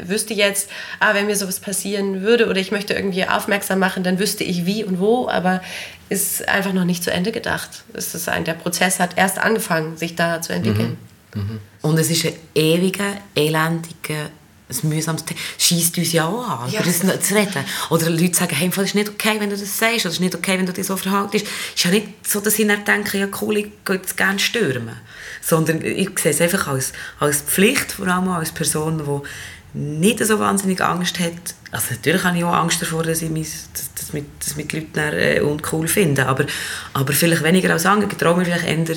wüsste 0.00 0.34
jetzt, 0.34 0.70
ah, 0.98 1.14
wenn 1.14 1.26
mir 1.26 1.36
sowas 1.36 1.60
passieren 1.60 2.22
würde 2.22 2.48
oder 2.48 2.58
ich 2.58 2.72
möchte 2.72 2.94
irgendwie 2.94 3.26
aufmerksam 3.26 3.78
machen, 3.78 4.02
dann 4.02 4.18
wüsste 4.18 4.44
ich 4.44 4.66
wie 4.66 4.84
und 4.84 4.98
wo, 4.98 5.28
aber 5.28 5.62
ist 6.08 6.48
einfach 6.48 6.72
noch 6.72 6.84
nicht 6.84 7.02
zu 7.02 7.12
Ende 7.12 7.32
gedacht. 7.32 7.84
Es 7.92 8.14
ist 8.14 8.28
ein, 8.28 8.44
der 8.44 8.54
Prozess 8.54 9.00
hat 9.00 9.16
erst 9.16 9.38
angefangen, 9.38 9.96
sich 9.96 10.16
da 10.16 10.40
zu 10.40 10.52
entwickeln. 10.52 10.96
Mhm. 11.34 11.40
Mhm. 11.40 11.60
Und 11.82 11.98
es 11.98 12.10
ist 12.10 12.24
ein 12.24 12.32
ewiger, 12.54 13.12
elendiger 13.34 14.30
ein 14.68 14.88
mühsames 14.88 15.24
Thema. 15.24 15.40
Schießt 15.58 15.96
uns 15.98 16.12
ja 16.12 16.26
auch 16.26 16.62
an, 16.62 16.70
ja. 16.70 16.80
über 16.80 16.90
das 16.90 16.98
zu 16.98 17.34
reden. 17.34 17.64
Oder 17.90 18.10
Leute 18.10 18.34
sagen, 18.34 18.54
hey, 18.54 18.68
es 18.68 18.78
ist 18.78 18.94
nicht 18.94 19.08
okay, 19.08 19.36
wenn 19.38 19.50
du 19.50 19.56
das 19.56 19.78
sagst, 19.78 20.00
oder 20.00 20.08
es 20.08 20.14
ist 20.14 20.20
nicht 20.20 20.34
okay, 20.34 20.58
wenn 20.58 20.66
du 20.66 20.72
dich 20.72 20.86
so 20.86 20.96
verhaltest. 20.96 21.46
Es 21.46 21.74
ist 21.76 21.84
ja 21.84 21.90
nicht 21.90 22.08
so, 22.26 22.40
dass 22.40 22.58
ich 22.58 22.66
nicht 22.66 22.86
denke, 22.86 23.18
ja 23.18 23.28
cool, 23.40 23.58
ich 23.58 23.68
gehe 23.84 23.96
jetzt 23.96 24.16
gerne 24.16 24.38
stürmen. 24.38 24.96
Sondern 25.40 25.82
ich 25.82 26.18
sehe 26.18 26.32
es 26.32 26.40
einfach 26.40 26.66
als, 26.66 26.92
als 27.20 27.42
Pflicht, 27.42 27.92
vor 27.92 28.08
allem 28.08 28.28
als 28.28 28.50
Person, 28.50 28.98
die 28.98 29.78
nicht 29.78 30.24
so 30.24 30.38
wahnsinnig 30.38 30.80
Angst 30.80 31.20
hat. 31.20 31.32
Also 31.70 31.94
natürlich 31.94 32.24
habe 32.24 32.36
ich 32.38 32.44
auch 32.44 32.54
Angst 32.54 32.82
davor, 32.82 33.04
dass, 33.04 33.22
ich 33.22 33.30
mich, 33.30 33.48
dass, 33.72 33.94
dass, 33.94 34.12
mich, 34.12 34.24
dass 34.40 34.56
mich 34.56 34.66
die 34.68 34.80
Leute 34.80 34.88
dann, 34.94 35.14
äh, 35.14 35.40
uncool 35.40 35.86
finden. 35.86 36.26
Aber, 36.26 36.46
aber 36.92 37.12
vielleicht 37.12 37.44
weniger 37.44 37.72
als 37.72 37.86
Angst. 37.86 38.08
Ich 38.10 38.18
traue 38.18 38.36
mir 38.36 38.44
vielleicht 38.44 38.66
eher, 38.66 38.96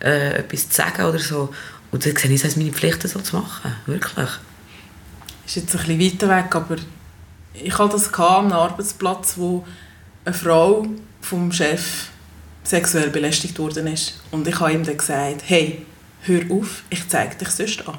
äh, 0.00 0.38
etwas 0.38 0.70
zu 0.70 0.76
sagen 0.76 1.04
oder 1.04 1.18
so. 1.18 1.52
Und 1.90 2.06
dann 2.06 2.16
sehe 2.16 2.30
ich 2.30 2.40
es 2.40 2.44
als 2.44 2.56
meine 2.56 2.72
Pflicht, 2.72 3.06
so 3.06 3.20
zu 3.20 3.36
machen. 3.36 3.74
Wirklich 3.86 4.26
ist 5.56 5.64
jetzt 5.64 5.76
ein 5.76 5.98
bisschen 5.98 6.28
weiter 6.28 6.36
weg, 6.36 6.54
aber 6.54 6.76
ich 7.52 7.78
hatte 7.78 7.92
das 7.92 8.12
an 8.14 8.46
einem 8.46 8.52
Arbeitsplatz, 8.52 9.34
wo 9.36 9.64
eine 10.24 10.34
Frau 10.34 10.86
vom 11.20 11.52
Chef 11.52 12.08
sexuell 12.64 13.10
belästigt 13.10 13.58
worden 13.58 13.86
ist. 13.88 14.20
Und 14.30 14.48
ich 14.48 14.58
habe 14.60 14.72
ihm 14.72 14.84
dann 14.84 14.96
gesagt, 14.96 15.42
hey, 15.44 15.84
hör 16.22 16.40
auf, 16.50 16.84
ich 16.88 17.06
zeige 17.08 17.36
dich 17.36 17.48
sonst 17.48 17.86
an. 17.86 17.98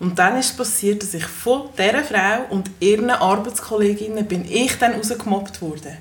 Und 0.00 0.18
dann 0.18 0.36
ist 0.38 0.50
es 0.50 0.56
passiert, 0.56 1.02
dass 1.02 1.14
ich 1.14 1.26
von 1.26 1.68
dieser 1.78 2.02
Frau 2.02 2.46
und 2.50 2.70
ihren 2.80 3.10
Arbeitskolleginnen 3.10 4.26
bin 4.26 4.44
ich 4.50 4.76
dann 4.78 4.94
rausgemobbt 4.94 5.62
wurde. 5.62 5.96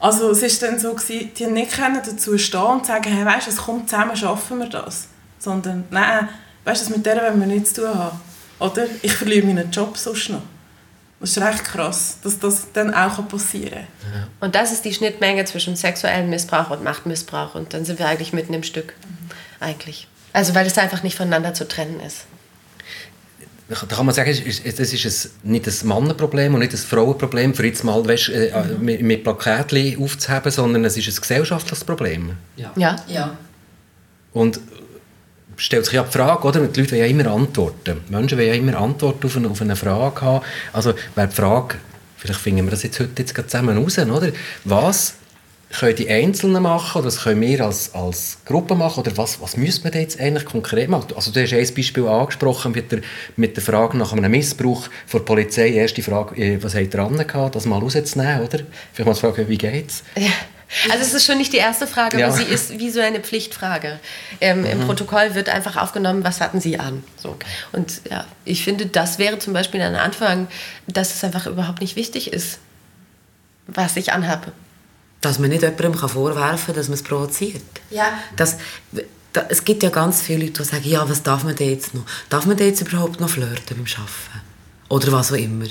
Also 0.00 0.30
es 0.30 0.42
war 0.42 0.68
dann 0.68 0.80
so, 0.80 0.94
gewesen, 0.94 1.30
die 1.36 1.46
nicht 1.46 1.78
dazu 1.78 2.38
stehen 2.38 2.60
und 2.60 2.86
sagen, 2.86 3.12
hey, 3.12 3.24
weißt, 3.24 3.46
es 3.46 3.58
kommt 3.58 3.88
zusammen, 3.88 4.16
schaffen 4.16 4.58
wir 4.58 4.68
das. 4.68 5.08
Sondern, 5.38 5.84
nein, 5.90 6.28
weißt, 6.64 6.88
du, 6.88 6.94
mit 6.94 7.06
der 7.06 7.22
wollen 7.22 7.38
wir 7.38 7.46
nichts 7.46 7.74
zu 7.74 7.82
tun 7.82 7.94
haben. 7.94 8.29
Oder 8.60 8.86
ich 9.02 9.12
verliere 9.12 9.46
meinen 9.46 9.70
Job 9.70 9.96
sonst 9.96 10.28
noch. 10.28 10.42
Das 11.18 11.30
ist 11.30 11.42
recht 11.42 11.64
krass, 11.64 12.18
dass 12.22 12.38
das 12.38 12.68
dann 12.72 12.94
auch 12.94 13.28
passieren 13.28 13.86
kann. 14.12 14.26
Und 14.40 14.54
das 14.54 14.72
ist 14.72 14.84
die 14.86 14.94
Schnittmenge 14.94 15.44
zwischen 15.44 15.76
sexuellem 15.76 16.30
Missbrauch 16.30 16.70
und 16.70 16.82
Machtmissbrauch. 16.82 17.54
Und 17.54 17.74
dann 17.74 17.84
sind 17.84 17.98
wir 17.98 18.06
eigentlich 18.06 18.32
mitten 18.32 18.54
im 18.54 18.62
Stück. 18.62 18.94
Mhm. 19.04 19.30
Eigentlich. 19.60 20.08
Also 20.32 20.54
weil 20.54 20.66
es 20.66 20.78
einfach 20.78 21.02
nicht 21.02 21.16
voneinander 21.16 21.52
zu 21.52 21.68
trennen 21.68 22.00
ist. 22.00 22.24
Da 23.68 23.76
kann 23.76 24.04
man 24.04 24.14
sagen, 24.14 24.30
das 24.34 24.92
ist 24.92 25.24
ein, 25.44 25.50
nicht 25.52 25.66
ein 25.66 25.88
Mannenproblem 25.88 26.54
und 26.54 26.60
nicht 26.60 26.72
ein 26.72 26.78
Frauenproblem, 26.78 27.54
für 27.54 27.66
jetzt 27.66 27.84
mal 27.84 28.04
weißt, 28.04 28.30
äh, 28.30 28.50
mhm. 28.50 28.84
mit, 28.84 29.02
mit 29.02 29.22
Plakatchen 29.22 30.02
aufzuheben, 30.02 30.50
sondern 30.50 30.84
es 30.84 30.96
ist 30.96 31.06
ein 31.06 31.20
gesellschaftliches 31.20 31.84
Problem. 31.84 32.32
Ja. 32.56 32.72
ja. 32.76 32.96
ja. 33.06 33.36
Und 34.32 34.60
stellt 35.60 35.84
sich 35.84 35.94
ja 35.94 36.02
die 36.02 36.10
Frage, 36.10 36.48
oder? 36.48 36.66
Die 36.66 36.80
Leute 36.80 36.92
wollen 36.92 37.00
ja 37.00 37.06
immer 37.06 37.26
Antworten. 37.26 38.00
Menschen 38.08 38.38
wollen 38.38 38.48
ja 38.48 38.54
immer 38.54 38.78
Antworten 38.78 39.26
auf 39.26 39.36
eine, 39.36 39.48
auf 39.48 39.60
eine 39.60 39.76
Frage 39.76 40.20
haben. 40.22 40.44
Also 40.72 40.94
wäre 41.14 41.28
die 41.28 41.34
Frage, 41.34 41.76
vielleicht 42.16 42.40
finden 42.40 42.64
wir 42.64 42.70
das 42.70 42.82
jetzt 42.82 42.98
heute 42.98 43.22
jetzt 43.22 43.36
zusammen 43.36 43.76
raus, 43.76 43.98
oder? 43.98 44.32
Was 44.64 45.14
können 45.70 45.94
die 45.94 46.08
Einzelnen 46.08 46.62
machen 46.62 46.98
oder 46.98 47.06
was 47.06 47.22
können 47.22 47.40
wir 47.42 47.64
als, 47.64 47.94
als 47.94 48.38
Gruppe 48.44 48.74
machen 48.74 49.00
oder 49.00 49.16
was, 49.16 49.40
was 49.40 49.56
müssen 49.56 49.84
wir 49.84 50.00
jetzt 50.00 50.18
eigentlich 50.18 50.44
konkret 50.44 50.88
machen? 50.88 51.12
Also 51.14 51.30
du 51.30 51.40
hast 51.40 51.52
ein 51.52 51.74
Beispiel 51.74 52.08
angesprochen 52.08 52.72
mit 52.72 52.90
der, 52.90 53.02
mit 53.36 53.56
der 53.56 53.62
Frage 53.62 53.96
nach 53.96 54.12
einem 54.12 54.30
Missbrauch 54.30 54.88
von 55.06 55.20
der 55.20 55.24
Polizei. 55.26 55.68
Erste 55.68 56.02
Frage, 56.02 56.34
äh, 56.36 56.62
was 56.62 56.74
ihr 56.74 56.88
dran 56.88 57.16
gehabt, 57.16 57.54
das 57.54 57.66
mal 57.66 57.78
rauszunehmen, 57.78 58.40
oder? 58.40 58.60
Vielleicht 58.92 59.06
mal 59.06 59.14
fragen, 59.14 59.48
wie 59.48 59.58
geht's? 59.58 60.02
Ja. 60.16 60.32
Also 60.90 61.04
es 61.04 61.14
ist 61.14 61.26
schon 61.26 61.38
nicht 61.38 61.52
die 61.52 61.58
erste 61.58 61.86
Frage, 61.86 62.18
ja. 62.18 62.28
aber 62.28 62.36
sie 62.36 62.44
ist 62.44 62.78
wie 62.78 62.90
so 62.90 63.00
eine 63.00 63.20
Pflichtfrage. 63.20 63.98
Ähm, 64.40 64.60
mhm. 64.60 64.66
Im 64.66 64.80
Protokoll 64.80 65.34
wird 65.34 65.48
einfach 65.48 65.76
aufgenommen, 65.76 66.22
was 66.22 66.40
hatten 66.40 66.60
Sie 66.60 66.78
an. 66.78 67.02
So. 67.16 67.36
Und 67.72 68.02
ja, 68.08 68.24
ich 68.44 68.62
finde, 68.62 68.86
das 68.86 69.18
wäre 69.18 69.38
zum 69.38 69.52
Beispiel 69.52 69.80
ein 69.80 69.96
Anfang, 69.96 70.48
dass 70.86 71.14
es 71.14 71.24
einfach 71.24 71.46
überhaupt 71.46 71.80
nicht 71.80 71.96
wichtig 71.96 72.32
ist, 72.32 72.58
was 73.66 73.96
ich 73.96 74.12
anhabe. 74.12 74.52
dass 75.20 75.38
man 75.38 75.50
nicht 75.50 75.62
jemandem 75.62 75.94
vorwerfen 75.94 76.66
kann, 76.66 76.74
dass 76.76 76.88
man 76.88 76.94
es 76.94 77.02
provoziert. 77.02 77.62
Ja. 77.90 78.12
Das, 78.36 78.56
da, 79.32 79.44
es 79.48 79.64
gibt 79.64 79.82
ja 79.82 79.90
ganz 79.90 80.22
viele 80.22 80.46
Leute, 80.46 80.62
die 80.62 80.68
sagen, 80.68 80.88
ja, 80.88 81.08
was 81.08 81.22
darf 81.22 81.44
man 81.44 81.54
denn 81.56 81.70
jetzt 81.70 81.94
noch? 81.94 82.04
Darf 82.28 82.46
man 82.46 82.56
denn 82.56 82.68
jetzt 82.68 82.80
überhaupt 82.80 83.20
noch 83.20 83.28
flirten 83.28 83.76
beim 83.76 83.86
Arbeiten? 83.86 84.49
Oder 84.90 85.12
was 85.12 85.30
auch 85.32 85.36
immer. 85.36 85.66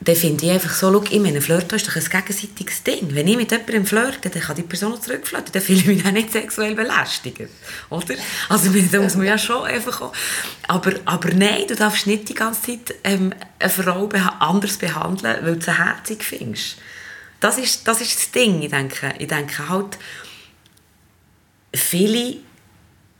Dann 0.00 0.16
finde 0.16 0.44
ich 0.44 0.50
einfach 0.50 0.74
so, 0.74 0.92
schau, 0.92 1.04
ich 1.08 1.20
meine, 1.20 1.40
Flirten 1.40 1.76
ist 1.76 1.86
doch 1.86 1.94
ein 1.94 2.02
gegenseitiges 2.04 2.82
Ding. 2.82 3.14
Wenn 3.14 3.28
ich 3.28 3.36
mit 3.36 3.52
jemandem 3.52 3.86
flirte, 3.86 4.28
dann 4.28 4.42
kann 4.42 4.56
die 4.56 4.64
Person 4.64 4.92
auch 4.92 5.00
zurückflirten. 5.00 5.52
Dann 5.52 5.62
fühle 5.62 5.78
ich 5.78 5.86
mich 5.86 6.04
auch 6.04 6.10
nicht 6.10 6.32
sexuell 6.32 6.74
belästigt. 6.74 7.42
Oder? 7.90 8.16
Also, 8.48 8.70
da 8.92 9.00
muss 9.00 9.14
man 9.14 9.26
ja 9.26 9.38
schon 9.38 9.62
einfach 9.64 10.00
auch... 10.00 10.12
Aber, 10.66 10.94
aber 11.04 11.28
nein, 11.32 11.62
du 11.68 11.76
darfst 11.76 12.08
nicht 12.08 12.28
die 12.28 12.34
ganze 12.34 12.62
Zeit 12.62 12.94
ähm, 13.04 13.32
eine 13.60 13.70
Frau 13.70 14.08
anders 14.40 14.76
behandeln, 14.78 15.38
weil 15.42 15.56
du 15.56 15.64
sie 15.64 15.78
herzig 15.78 16.24
findest. 16.24 16.76
Das 17.38 17.58
ist, 17.58 17.86
das 17.86 18.00
ist 18.00 18.18
das 18.18 18.30
Ding, 18.32 18.62
ich 18.62 18.70
denke. 18.70 19.14
Ich 19.20 19.28
denke 19.28 19.68
halt, 19.68 19.96
viele 21.72 22.38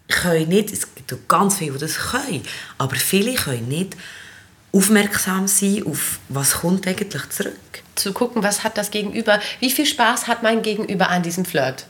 können 0.08 0.48
nicht, 0.48 0.72
es 0.72 0.92
gibt 0.92 1.28
ganz 1.28 1.58
viele, 1.58 1.72
die 1.74 1.78
das 1.78 1.98
können, 1.98 2.42
aber 2.78 2.96
viele 2.96 3.34
können 3.34 3.68
nicht 3.68 3.96
aufmerksam 4.76 5.48
sein 5.48 5.84
auf, 5.86 6.18
was 6.28 6.60
kommt 6.60 6.86
eigentlich 6.86 7.28
zurück. 7.30 7.54
Zu 7.94 8.12
gucken, 8.12 8.42
was 8.42 8.62
hat 8.62 8.76
das 8.76 8.90
Gegenüber, 8.90 9.40
wie 9.60 9.70
viel 9.70 9.86
Spaß 9.86 10.26
hat 10.26 10.42
mein 10.42 10.62
Gegenüber 10.62 11.08
an 11.08 11.22
diesem 11.22 11.44
Flirt. 11.44 11.86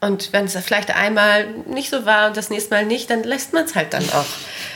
Und 0.00 0.32
wenn 0.32 0.44
es 0.44 0.56
vielleicht 0.56 0.94
einmal 0.94 1.48
nicht 1.66 1.90
so 1.90 2.06
war 2.06 2.28
und 2.28 2.36
das 2.36 2.50
nächste 2.50 2.70
Mal 2.70 2.86
nicht, 2.86 3.10
dann 3.10 3.24
lässt 3.24 3.52
man 3.52 3.64
es 3.64 3.74
halt 3.74 3.92
dann 3.92 4.08
auch. 4.10 4.26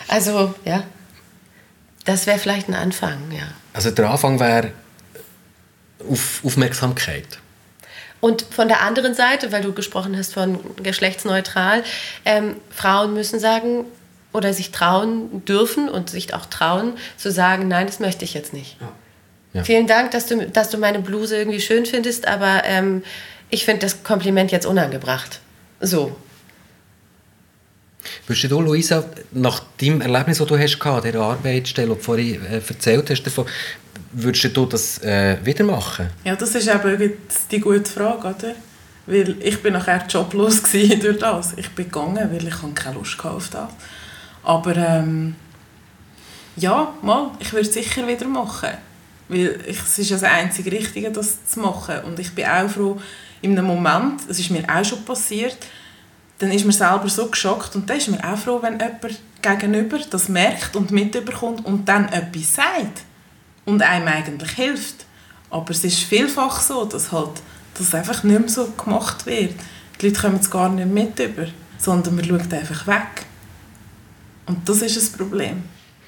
Also, 0.09 0.55
ja, 0.65 0.83
das 2.05 2.27
wäre 2.27 2.39
vielleicht 2.39 2.69
ein 2.69 2.75
Anfang, 2.75 3.31
ja. 3.31 3.47
Also 3.73 3.91
der 3.91 4.11
Anfang 4.11 4.41
wäre 4.41 4.73
auf 6.09 6.41
Aufmerksamkeit. 6.45 7.39
Und 8.21 8.43
von 8.51 8.69
der 8.69 8.83
anderen 8.83 9.15
Seite, 9.15 9.53
weil 9.53 9.63
du 9.63 9.73
gesprochen 9.73 10.17
hast 10.17 10.35
von 10.35 10.59
geschlechtsneutral, 10.77 11.83
ähm, 12.25 12.57
Frauen 12.71 13.15
müssen 13.15 13.41
sagen 13.41 13.85
oder 14.33 14.53
sich 14.53 14.71
trauen 14.71 15.45
dürfen 15.45 15.89
und 15.89 16.11
sich 16.11 16.35
auch 16.35 16.47
trauen 16.47 16.95
zu 17.17 17.31
sagen, 17.31 17.69
nein, 17.69 17.87
das 17.87 18.01
möchte 18.01 18.25
ich 18.25 18.35
jetzt 18.35 18.53
nicht. 18.53 18.77
Ja. 19.55 19.65
Vielen 19.65 19.87
Dank, 19.87 20.13
dass 20.13 20.27
du, 20.27 20.47
dass 20.47 20.71
du 20.71 20.79
meine 20.79 21.01
Bluse 21.01 21.37
irgendwie 21.37 21.61
schön 21.61 21.85
findest, 21.85 22.27
aber 22.27 22.63
ähm, 22.65 23.03
ich 23.51 23.65
finde 23.65 23.81
das 23.81 24.03
Kompliment 24.03 24.51
jetzt 24.51 24.65
unangebracht. 24.65 25.41
So. 25.81 26.17
Würdest 28.27 28.51
du, 28.51 28.61
Luisa, 28.61 29.05
nach 29.33 29.63
deinem 29.81 30.01
Erlebnis, 30.01 30.39
das 30.39 30.47
du 30.49 30.59
hast 30.59 30.81
an 30.87 31.03
dieser 31.03 31.21
Arbeitsstelle, 31.21 31.89
die 31.89 31.95
du 31.95 32.01
vorhin 32.01 32.45
äh, 32.47 32.61
erzählt 32.67 33.11
hast, 33.11 33.23
davon, 33.25 33.47
würdest 34.13 34.57
du 34.57 34.67
das 34.67 34.99
äh, 35.03 35.37
wieder 35.45 35.65
machen? 35.65 36.09
Ja, 36.25 36.35
das 36.35 36.55
ist 36.55 36.69
eben 36.69 37.13
die 37.51 37.61
gute 37.61 37.91
Frage, 37.91 38.29
oder? 38.29 38.55
Weil 39.07 39.37
ich 39.41 39.61
bin 39.63 39.75
nachher 39.75 40.05
joblos 40.09 40.63
durch 40.73 41.19
das. 41.19 41.53
Ich 41.57 41.69
bin 41.71 41.87
gegangen, 41.87 42.31
weil 42.33 42.47
ich 42.47 42.75
keine 42.75 42.95
Lust 42.95 43.23
auf 43.25 43.51
das. 43.51 43.69
Aber 44.43 44.77
ähm, 44.77 45.37
ja, 46.57 46.93
mal, 47.03 47.31
ich 47.39 47.53
würde 47.53 47.69
es 47.69 47.75
sicher 47.75 48.07
wieder 48.07 48.27
machen. 48.27 48.71
Weil 49.29 49.61
ich, 49.67 49.81
es 49.81 49.99
ist 49.99 50.11
das 50.11 50.25
einzige 50.25 50.73
Richtige, 50.73 51.11
das 51.11 51.47
zu 51.47 51.61
machen. 51.61 52.01
Und 52.05 52.19
ich 52.19 52.35
bin 52.35 52.47
auch 52.47 52.69
froh, 52.69 53.01
in 53.41 53.59
einem 53.59 53.67
Moment, 53.67 54.21
es 54.29 54.39
ist 54.39 54.51
mir 54.51 54.65
auch 54.69 54.85
schon 54.85 55.05
passiert, 55.05 55.59
dann 56.39 56.51
ist 56.51 56.65
man 56.65 56.73
selber 56.73 57.09
so 57.09 57.29
geschockt 57.29 57.75
und 57.77 57.89
dann 57.89 57.99
ist 57.99 58.09
man 58.09 58.21
auch 58.21 58.37
froh, 58.37 58.59
wenn 58.63 58.79
jemand 58.79 59.21
gegenüber 59.43 59.99
das 60.11 60.29
merkt 60.29 60.75
und 60.77 60.91
mitbekommt 60.91 61.65
und 61.65 61.89
dann 61.89 62.09
etwas 62.09 62.55
sagt 62.55 63.03
und 63.65 63.83
einem 63.83 64.09
eigentlich 64.09 64.51
hilft. 64.53 65.07
Aber 65.51 65.71
es 65.71 65.85
ist 65.85 66.01
vielfach 66.01 66.61
so, 66.61 66.85
dass 66.85 67.13
halt 67.13 67.43
das 67.79 67.95
einfach 67.95 68.23
nicht 68.23 68.39
mehr 68.39 68.49
so 68.49 68.69
gemacht 68.73 69.27
wird. 69.27 69.55
Die 70.01 70.09
Leute 70.09 70.21
kommen 70.21 70.39
es 70.41 70.51
gar 70.51 70.69
nicht 70.69 70.89
mit 70.89 71.19
über, 71.19 71.47
sondern 71.79 72.17
man 72.17 72.25
schaut 72.25 72.53
einfach 72.53 72.87
weg. 72.87 73.27
Und 74.53 74.69
das 74.69 74.83
ist 74.83 75.15
ein 75.15 75.19
Problem. 75.19 75.63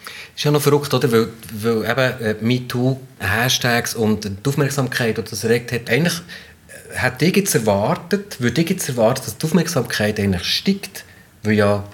Das 0.05 0.13
ist 0.37 0.45
ja 0.45 0.51
noch 0.51 0.61
verrückt, 0.61 0.93
oder? 0.93 1.11
Weil, 1.11 1.29
weil 1.53 1.91
eben 1.91 2.27
äh, 2.27 2.35
MeToo, 2.41 3.01
Hashtags 3.19 3.95
und 3.95 4.25
die 4.25 4.49
Aufmerksamkeit, 4.49 5.17
die 5.17 5.23
das 5.23 5.45
erregt 5.45 5.73
hat, 5.73 5.89
eigentlich 5.89 6.13
äh, 6.13 6.97
hätte 6.99 7.25
ich 7.25 7.37
jetzt 7.37 7.55
erwartet, 7.55 8.41
würde 8.41 8.61
ich 8.61 8.69
jetzt 8.69 8.89
erwarten, 8.89 9.23
dass 9.25 9.39
die 9.39 9.47
Aufmerksamkeit 9.47 10.21
eigentlich 10.21 10.45
steigt, 10.45 11.05
weil 11.43 11.55
ja 11.55 11.85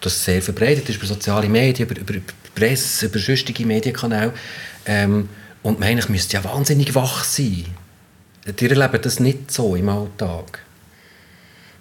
das 0.00 0.24
sehr 0.24 0.40
verbreitet 0.40 0.88
ist 0.88 0.96
über 0.96 1.06
soziale 1.06 1.48
Medien, 1.48 1.88
über, 1.88 2.00
über 2.00 2.20
Presse, 2.54 3.06
über 3.06 3.18
sonstige 3.18 3.66
Medienkanäle. 3.66 4.32
Ähm, 4.86 5.28
und 5.62 5.78
man 5.78 5.88
eigentlich 5.90 6.08
müsste 6.08 6.38
ja 6.38 6.44
wahnsinnig 6.44 6.94
wach 6.94 7.24
sein. 7.24 7.66
Die 8.46 8.66
erleben 8.66 9.02
das 9.02 9.20
nicht 9.20 9.50
so 9.50 9.74
im 9.76 9.88
Alltag. 9.88 10.62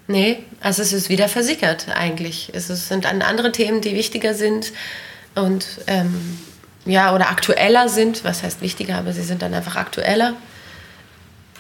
Nee, 0.07 0.43
also 0.61 0.81
es 0.81 0.93
ist 0.93 1.09
wieder 1.09 1.27
versickert 1.27 1.87
eigentlich. 1.89 2.51
Es 2.53 2.67
sind 2.67 3.05
andere 3.05 3.51
Themen, 3.51 3.81
die 3.81 3.95
wichtiger 3.95 4.33
sind 4.33 4.71
und 5.33 5.65
ähm, 5.87 6.37
ja, 6.85 7.13
oder 7.15 7.29
aktueller 7.29 7.89
sind. 7.89 8.23
Was 8.23 8.43
heißt 8.43 8.61
wichtiger, 8.61 8.97
aber 8.97 9.13
sie 9.13 9.23
sind 9.23 9.41
dann 9.41 9.53
einfach 9.53 9.75
aktueller. 9.75 10.35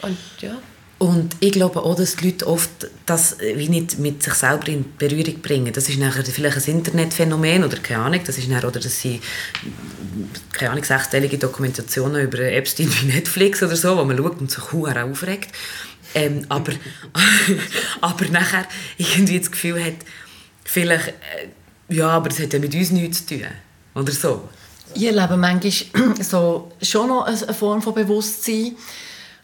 Und 0.01 0.17
ja. 0.41 0.57
Und 0.97 1.35
ich 1.41 1.51
glaube 1.51 1.83
auch, 1.83 1.95
dass 1.95 2.15
die 2.15 2.29
Leute 2.29 2.47
oft 2.47 2.69
das 3.05 3.37
wie 3.39 3.67
nicht 3.67 3.99
mit 3.99 4.23
sich 4.23 4.33
selber 4.33 4.69
in 4.69 4.85
Berührung 4.97 5.41
bringen. 5.41 5.73
Das 5.73 5.89
ist 5.89 5.99
nachher 5.99 6.23
vielleicht 6.23 6.57
ein 6.57 6.75
Internetphänomen 6.75 7.65
oder 7.65 7.77
keine 7.77 8.03
Ahnung. 8.03 8.21
Das 8.25 8.37
ist 8.37 8.47
nachher, 8.47 8.69
oder 8.69 8.79
dass 8.79 9.01
sie 9.01 9.19
keine 10.53 10.71
Ahnung, 10.71 10.85
sechsteilige 10.85 11.37
Dokumentationen 11.37 12.21
über 12.23 12.39
Epstein 12.39 12.89
bei 12.89 13.13
Netflix 13.13 13.61
oder 13.61 13.75
so, 13.75 13.97
wo 13.97 14.05
man 14.05 14.17
schaut 14.17 14.39
und 14.39 14.49
sich 14.49 14.63
aufregt. 14.73 15.49
Ähm, 16.15 16.45
aber, 16.49 16.71
aber 18.01 18.25
nachher 18.29 18.65
irgendwie 18.97 19.37
das 19.37 19.51
Gefühl 19.51 19.83
hat, 19.83 19.95
vielleicht, 20.63 21.09
äh, 21.09 21.93
ja, 21.93 22.07
aber 22.07 22.29
das 22.29 22.39
hat 22.39 22.53
ja 22.53 22.59
mit 22.59 22.73
uns 22.73 22.91
nichts 22.91 23.25
zu 23.25 23.35
tun. 23.35 23.47
Oder 23.93 24.11
so. 24.11 24.49
Ich 24.93 25.03
erlebe 25.03 25.35
manchmal 25.35 26.15
so, 26.23 26.71
schon 26.81 27.09
noch 27.09 27.25
eine 27.25 27.53
Form 27.53 27.81
von 27.81 27.93
Bewusstsein. 27.93 28.77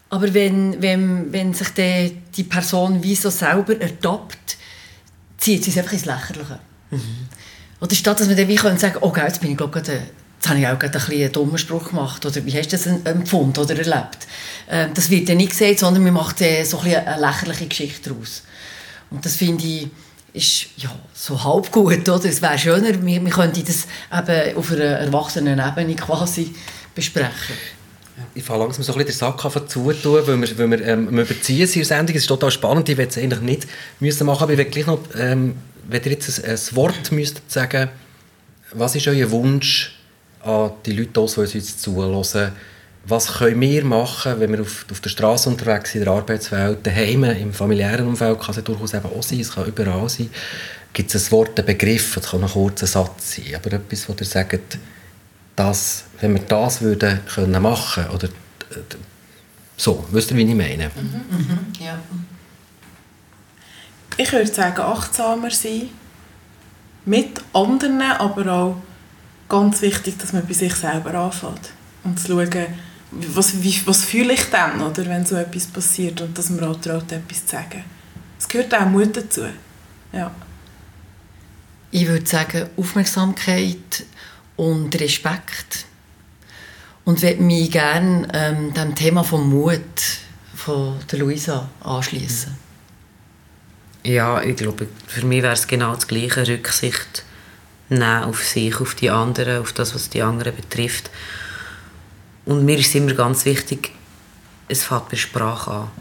Aber 0.10 0.34
wenn, 0.34 0.82
wenn, 0.82 1.32
wenn 1.32 1.54
sich 1.54 1.70
die, 1.70 2.18
die 2.36 2.44
Person 2.44 3.04
wie 3.04 3.16
so 3.16 3.30
selber 3.30 3.80
ertappt, 3.80 4.58
zieht 5.38 5.64
sie 5.64 5.72
es 5.72 5.78
einfach 5.78 5.94
ins 5.94 6.06
Lächerliche. 6.06 6.60
Mhm. 6.90 7.28
Oder 7.82 7.96
statt 7.96 8.20
dass 8.20 8.28
man 8.28 8.38
dann 8.38 8.48
wie 8.48 8.56
können 8.56 8.78
sagen 8.78 8.98
oh, 9.02 9.14
jetzt 9.16 9.42
bin 9.42 9.52
ich 9.52 9.58
glaube 9.58 9.74
gerade 9.74 10.04
jetzt 10.42 10.50
habe 10.50 10.60
ich 10.60 10.68
auch 10.68 10.80
gerade 10.80 10.98
ein 10.98 11.12
einen 11.12 11.32
dummen 11.32 11.58
Spruch 11.58 11.90
gemacht. 11.90 12.26
Oder 12.26 12.44
wie 12.46 12.58
hast 12.58 12.72
du 12.72 12.78
das 12.78 12.88
empfunden 12.88 13.60
oder 13.60 13.78
erlebt? 13.78 14.28
Äh, 14.68 14.88
das 14.94 15.10
wird 15.12 15.30
ja 15.30 15.36
nicht 15.36 15.52
gesagt, 15.52 15.80
sondern 15.80 16.04
man 16.04 16.14
macht 16.14 16.42
äh, 16.42 16.64
so 16.64 16.80
ein 16.80 16.96
eine 16.96 17.22
lächerliche 17.22 17.68
Geschichte 17.68 18.10
daraus. 18.10 18.42
Und 19.12 19.24
das 19.24 19.36
finde 19.36 19.64
ich, 19.64 19.88
ist 20.34 20.68
ja, 20.78 20.90
so 21.14 21.44
halb 21.44 21.72
gut. 21.72 22.10
Oder? 22.10 22.26
Es 22.26 22.42
wäre 22.42 22.58
schöner, 22.58 23.06
wir, 23.06 23.24
wir 23.24 23.32
könnten 23.32 23.64
das 23.64 23.86
eben 24.12 24.58
auf 24.58 24.72
einer 24.72 24.84
erwachsenen 24.84 25.60
Ebene 25.60 25.96
quasi 25.96 26.56
besprechen. 26.96 27.56
Ich 28.34 28.44
fange 28.44 28.64
langsam 28.64 28.84
so 28.84 28.94
ein 28.94 29.06
den 29.06 29.14
Sack 29.14 29.42
zutun, 29.68 30.26
weil 30.26 30.42
wir, 30.42 30.58
weil 30.58 30.72
wir, 30.72 30.88
ähm, 30.88 31.16
wir 31.16 31.24
überziehen 31.24 31.64
es 31.64 31.74
der 31.74 31.86
Sendung. 31.86 32.16
Es 32.16 32.24
ist 32.24 32.28
total 32.28 32.52
spannend. 32.52 32.90
Ich 32.90 32.98
möchte 32.98 33.20
es 33.20 33.24
eigentlich 33.24 33.42
nicht 33.42 33.68
müssen 34.00 34.26
machen, 34.26 34.44
aber 34.44 34.54
ich 34.54 34.58
will 34.58 34.66
gleich 34.66 34.88
noch, 34.88 35.00
ähm, 35.18 35.56
wenn 35.88 36.04
ihr 36.04 36.12
jetzt 36.12 36.44
ein, 36.44 36.52
ein 36.52 36.76
Wort 36.76 37.12
müsstet 37.12 37.52
sagen, 37.52 37.90
was 38.74 38.96
ist 38.96 39.08
euer 39.08 39.30
Wunsch 39.32 40.01
an 40.44 40.72
die 40.86 40.94
Leute, 40.94 41.12
die 41.12 41.20
uns 41.20 41.54
jetzt 41.54 41.82
zuhören, 41.82 42.52
was 43.06 43.34
können 43.34 43.60
wir 43.60 43.84
machen, 43.84 44.40
wenn 44.40 44.52
wir 44.52 44.62
auf, 44.62 44.86
auf 44.92 45.00
der 45.00 45.10
Straße 45.10 45.50
unterwegs 45.50 45.92
sind, 45.92 46.02
in 46.02 46.06
der 46.06 46.14
Arbeitswelt, 46.14 46.86
daheim, 46.86 47.24
im 47.24 47.54
familiären 47.54 48.08
Umfeld, 48.08 48.40
kann 48.40 48.52
es 48.52 48.58
ja 48.58 48.62
durchaus 48.62 48.94
eben 48.94 49.06
auch 49.06 49.24
sein, 49.24 49.40
es 49.40 49.54
kann 49.54 49.66
überall 49.66 50.08
sein. 50.08 50.30
Gibt 50.94 51.14
es 51.14 51.28
ein 51.28 51.32
Wort, 51.32 51.58
einen 51.58 51.66
Begriff, 51.66 52.18
es 52.18 52.30
kann 52.30 52.44
ein 52.44 52.50
kurzer 52.50 52.86
Satz 52.86 53.36
sein, 53.36 53.56
aber 53.56 53.74
etwas, 53.74 54.08
wo 54.08 54.16
ihr 54.20 54.26
sagt, 54.26 54.78
das, 55.56 56.04
wenn 56.20 56.34
wir 56.34 56.42
das 56.42 56.82
würden 56.82 57.20
können 57.34 57.62
machen 57.62 58.08
oder 58.14 58.30
so, 59.78 60.06
wisst 60.12 60.32
ihr, 60.32 60.38
wie 60.38 60.44
ich 60.44 60.56
meine? 60.56 60.92
Mhm. 60.96 61.38
Mhm. 61.38 61.60
Ja. 61.80 62.00
Ich 64.18 64.32
würde 64.32 64.54
sagen, 64.54 64.80
achtsamer 64.80 65.50
sein, 65.50 65.90
mit 67.06 67.42
anderen, 67.54 68.02
aber 68.02 68.54
auch 68.54 68.76
ganz 69.52 69.82
wichtig, 69.82 70.18
dass 70.18 70.32
man 70.32 70.48
bei 70.48 70.54
sich 70.54 70.74
selber 70.74 71.14
anfängt 71.14 71.72
und 72.06 72.18
zu 72.18 72.28
schauen, 72.28 72.68
was, 73.12 73.62
wie, 73.62 73.82
was 73.86 74.06
fühle 74.06 74.34
ich 74.34 74.50
dann, 74.50 74.82
oder, 74.82 75.06
wenn 75.08 75.26
so 75.26 75.36
etwas 75.36 75.68
passiert 75.68 76.22
und 76.22 76.38
dass 76.38 76.50
man 76.50 76.64
auch 76.64 76.80
traut, 76.80 77.12
etwas 77.12 77.46
zu 77.46 77.58
sagen. 77.58 77.84
Es 78.40 78.48
gehört 78.48 78.74
auch 78.74 78.86
Mut 78.86 79.16
dazu. 79.16 79.42
Ja. 80.14 80.32
Ich 81.92 82.08
würde 82.08 82.26
sagen, 82.26 82.70
Aufmerksamkeit 82.78 84.06
und 84.56 84.98
Respekt. 84.98 85.86
Und 87.04 87.22
würde 87.22 87.42
mich 87.42 87.72
gerne 87.72 88.28
ähm, 88.34 88.74
dem 88.74 88.96
Thema 88.96 89.24
vom 89.24 89.50
Mut 89.50 89.82
von 90.56 90.98
der 91.12 91.20
Luisa 91.20 91.68
anschließen. 91.84 92.56
Ja, 94.04 94.42
ich 94.42 94.56
glaube, 94.56 94.88
für 95.08 95.26
mich 95.26 95.44
wäre 95.44 95.54
es 95.54 95.68
genau 95.68 95.96
das 95.96 96.08
gleiche 96.08 96.48
Rücksicht 96.48 97.26
nehmen 97.92 98.24
auf 98.24 98.44
sich, 98.44 98.80
auf 98.80 98.96
die 98.96 99.10
anderen, 99.10 99.62
auf 99.62 99.74
das, 99.74 99.94
was 99.94 100.10
die 100.10 100.22
anderen 100.22 100.56
betrifft. 100.56 101.12
Und 102.46 102.66
mir 102.66 102.78
ist 102.78 102.96
immer 102.96 103.14
ganz 103.14 103.46
wichtig, 103.46 103.92
es 104.68 104.84
fängt 104.84 105.10
bei 105.10 105.18
Sprache 105.18 105.72
an. 105.72 105.92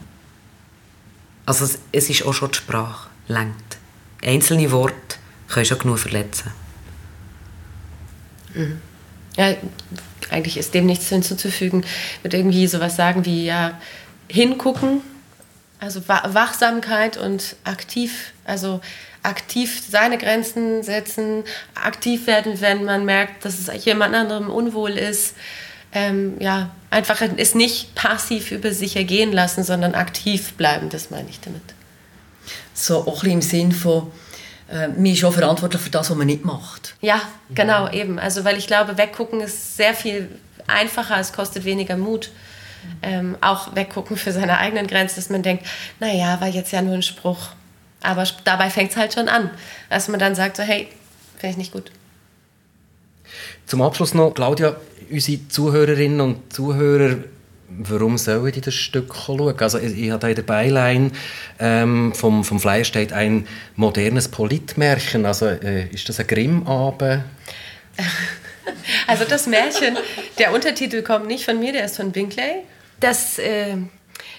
Also 1.46 1.64
es, 1.64 1.78
es 1.92 2.08
ist 2.08 2.24
auch 2.24 2.32
schon 2.32 2.52
die 2.52 2.58
Sprache, 2.58 3.08
lenkt. 3.28 3.78
Einzelne 4.22 4.70
Worte 4.70 5.16
können 5.48 5.66
schon 5.66 5.78
genug 5.78 5.98
verletzen. 5.98 6.52
Ja, 9.36 9.54
eigentlich 10.30 10.56
ist 10.58 10.74
dem 10.74 10.86
nichts 10.86 11.08
hinzuzufügen. 11.08 11.82
Ich 11.82 12.24
würde 12.24 12.36
irgendwie 12.36 12.66
sowas 12.66 12.96
sagen 12.96 13.24
wie, 13.24 13.46
ja, 13.46 13.80
hingucken, 14.28 15.02
also 15.80 16.06
Wa- 16.08 16.28
Wachsamkeit 16.32 17.16
und 17.16 17.56
aktiv, 17.64 18.32
also 18.44 18.80
aktiv 19.22 19.82
seine 19.88 20.18
Grenzen 20.18 20.82
setzen, 20.82 21.44
aktiv 21.74 22.26
werden, 22.26 22.60
wenn 22.60 22.84
man 22.84 23.04
merkt, 23.04 23.44
dass 23.44 23.58
es 23.58 23.84
jemand 23.84 24.14
anderem 24.14 24.48
unwohl 24.50 24.92
ist. 24.92 25.34
Ähm, 25.92 26.36
ja, 26.38 26.70
einfach 26.90 27.20
es 27.36 27.54
nicht 27.54 27.94
passiv 27.94 28.52
über 28.52 28.72
sich 28.72 28.96
ergehen 28.96 29.32
lassen, 29.32 29.64
sondern 29.64 29.94
aktiv 29.94 30.52
bleiben, 30.54 30.88
das 30.88 31.10
meine 31.10 31.28
ich 31.28 31.40
damit. 31.40 31.62
So 32.74 33.06
auch 33.06 33.24
im 33.24 33.42
Sinn 33.42 33.72
von, 33.72 34.10
äh, 34.70 34.88
man 34.88 35.06
ist 35.06 35.24
auch 35.24 35.32
verantwortlich 35.32 35.82
für 35.82 35.90
das, 35.90 36.10
was 36.10 36.16
man 36.16 36.28
nicht 36.28 36.44
macht. 36.44 36.94
Ja, 37.00 37.20
genau, 37.54 37.90
eben. 37.90 38.18
Also, 38.18 38.44
weil 38.44 38.56
ich 38.56 38.68
glaube, 38.68 38.96
weggucken 38.98 39.40
ist 39.40 39.76
sehr 39.76 39.94
viel 39.94 40.28
einfacher, 40.66 41.18
es 41.18 41.32
kostet 41.32 41.64
weniger 41.64 41.96
Mut. 41.96 42.30
Ähm, 43.02 43.36
auch 43.42 43.74
weggucken 43.74 44.16
für 44.16 44.32
seine 44.32 44.56
eigenen 44.56 44.86
Grenzen, 44.86 45.16
dass 45.16 45.28
man 45.28 45.42
denkt, 45.42 45.66
naja, 45.98 46.40
war 46.40 46.48
jetzt 46.48 46.72
ja 46.72 46.80
nur 46.80 46.94
ein 46.94 47.02
Spruch. 47.02 47.50
Aber 48.02 48.24
dabei 48.44 48.70
fängt 48.70 48.90
es 48.90 48.96
halt 48.96 49.14
schon 49.14 49.28
an, 49.28 49.50
dass 49.88 50.08
man 50.08 50.20
dann 50.20 50.34
sagt, 50.34 50.56
so, 50.56 50.62
hey, 50.62 50.88
finde 51.36 51.52
ich 51.52 51.56
nicht 51.58 51.72
gut. 51.72 51.90
Zum 53.66 53.82
Abschluss 53.82 54.14
noch, 54.14 54.32
Claudia, 54.34 54.76
unsere 55.10 55.48
Zuhörerinnen 55.48 56.20
und 56.20 56.52
Zuhörer, 56.52 57.18
warum 57.68 58.18
sollen 58.18 58.52
die 58.52 58.60
das 58.60 58.74
Stück 58.74 59.14
schauen? 59.14 59.54
Also 59.58 59.78
ich, 59.78 59.96
ich 59.98 60.10
habe 60.10 60.28
in 60.28 60.34
der 60.34 60.42
Beilein 60.42 61.12
ähm, 61.58 62.12
vom, 62.14 62.44
vom 62.44 62.58
Flyer 62.58 62.84
steht 62.84 63.12
ein 63.12 63.46
modernes 63.76 64.28
Politmärchen. 64.28 65.26
Also 65.26 65.46
äh, 65.46 65.86
ist 65.88 66.08
das 66.08 66.20
ein 66.20 66.26
Grimm-Abend? 66.26 67.24
Also 69.06 69.24
das 69.24 69.46
Märchen, 69.46 69.96
der 70.38 70.52
Untertitel 70.52 71.02
kommt 71.02 71.26
nicht 71.26 71.44
von 71.44 71.58
mir, 71.58 71.72
der 71.72 71.86
ist 71.86 71.96
von 71.96 72.12
Binkley. 72.12 72.62
Das 73.00 73.38
äh, 73.38 73.76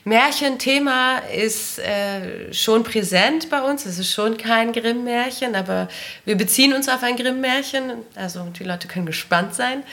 Märchenthema 0.03 1.19
ist 1.33 1.79
äh, 1.79 2.53
schon 2.53 2.83
präsent 2.83 3.49
bei 3.49 3.61
uns. 3.61 3.85
Es 3.85 3.99
ist 3.99 4.11
schon 4.11 4.37
kein 4.37 4.73
Grimm-Märchen, 4.73 5.55
aber 5.55 5.89
wir 6.25 6.35
beziehen 6.35 6.73
uns 6.73 6.89
auf 6.89 7.03
ein 7.03 7.15
Grimm-Märchen. 7.15 7.93
Also 8.15 8.45
die 8.57 8.63
Leute 8.63 8.87
können 8.87 9.05
gespannt 9.05 9.53
sein. 9.53 9.83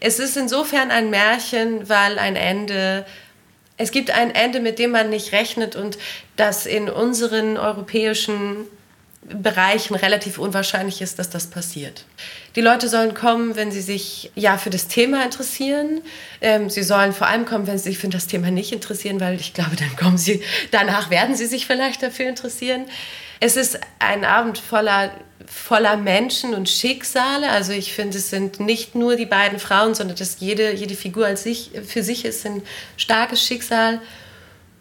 Es 0.00 0.18
ist 0.18 0.36
insofern 0.36 0.90
ein 0.90 1.10
Märchen, 1.10 1.88
weil 1.88 2.18
ein 2.18 2.36
Ende 2.36 3.06
es 3.76 3.90
gibt 3.90 4.10
ein 4.12 4.32
Ende, 4.32 4.60
mit 4.60 4.78
dem 4.78 4.92
man 4.92 5.10
nicht 5.10 5.32
rechnet 5.32 5.74
und 5.74 5.98
das 6.36 6.66
in 6.66 6.88
unseren 6.88 7.56
europäischen 7.56 8.66
Bereichen 9.26 9.94
relativ 9.94 10.38
unwahrscheinlich 10.38 11.00
ist, 11.00 11.18
dass 11.18 11.30
das 11.30 11.46
passiert. 11.46 12.04
Die 12.56 12.60
Leute 12.60 12.88
sollen 12.88 13.14
kommen, 13.14 13.56
wenn 13.56 13.72
sie 13.72 13.80
sich 13.80 14.30
ja 14.34 14.58
für 14.58 14.70
das 14.70 14.86
Thema 14.86 15.24
interessieren. 15.24 16.02
Ähm, 16.42 16.68
sie 16.68 16.82
sollen 16.82 17.12
vor 17.12 17.26
allem 17.26 17.46
kommen, 17.46 17.66
wenn 17.66 17.78
sie 17.78 17.84
sich 17.84 17.98
für 17.98 18.08
das 18.08 18.26
Thema 18.26 18.50
nicht 18.50 18.72
interessieren, 18.72 19.20
weil 19.20 19.40
ich 19.40 19.54
glaube, 19.54 19.76
dann 19.76 19.96
kommen 19.96 20.18
sie, 20.18 20.42
danach 20.70 21.08
werden 21.08 21.34
sie 21.34 21.46
sich 21.46 21.66
vielleicht 21.66 22.02
dafür 22.02 22.28
interessieren. 22.28 22.84
Es 23.40 23.56
ist 23.56 23.80
ein 23.98 24.24
Abend 24.24 24.58
voller, 24.58 25.10
voller 25.46 25.96
Menschen 25.96 26.54
und 26.54 26.68
Schicksale. 26.68 27.48
Also 27.48 27.72
ich 27.72 27.94
finde, 27.94 28.18
es 28.18 28.30
sind 28.30 28.60
nicht 28.60 28.94
nur 28.94 29.16
die 29.16 29.26
beiden 29.26 29.58
Frauen, 29.58 29.94
sondern 29.94 30.16
dass 30.16 30.36
jede, 30.38 30.74
jede 30.74 30.94
Figur 30.94 31.26
als 31.26 31.42
sich, 31.42 31.70
für 31.86 32.02
sich 32.02 32.24
ist 32.24 32.44
ein 32.44 32.62
starkes 32.96 33.42
Schicksal. 33.42 34.00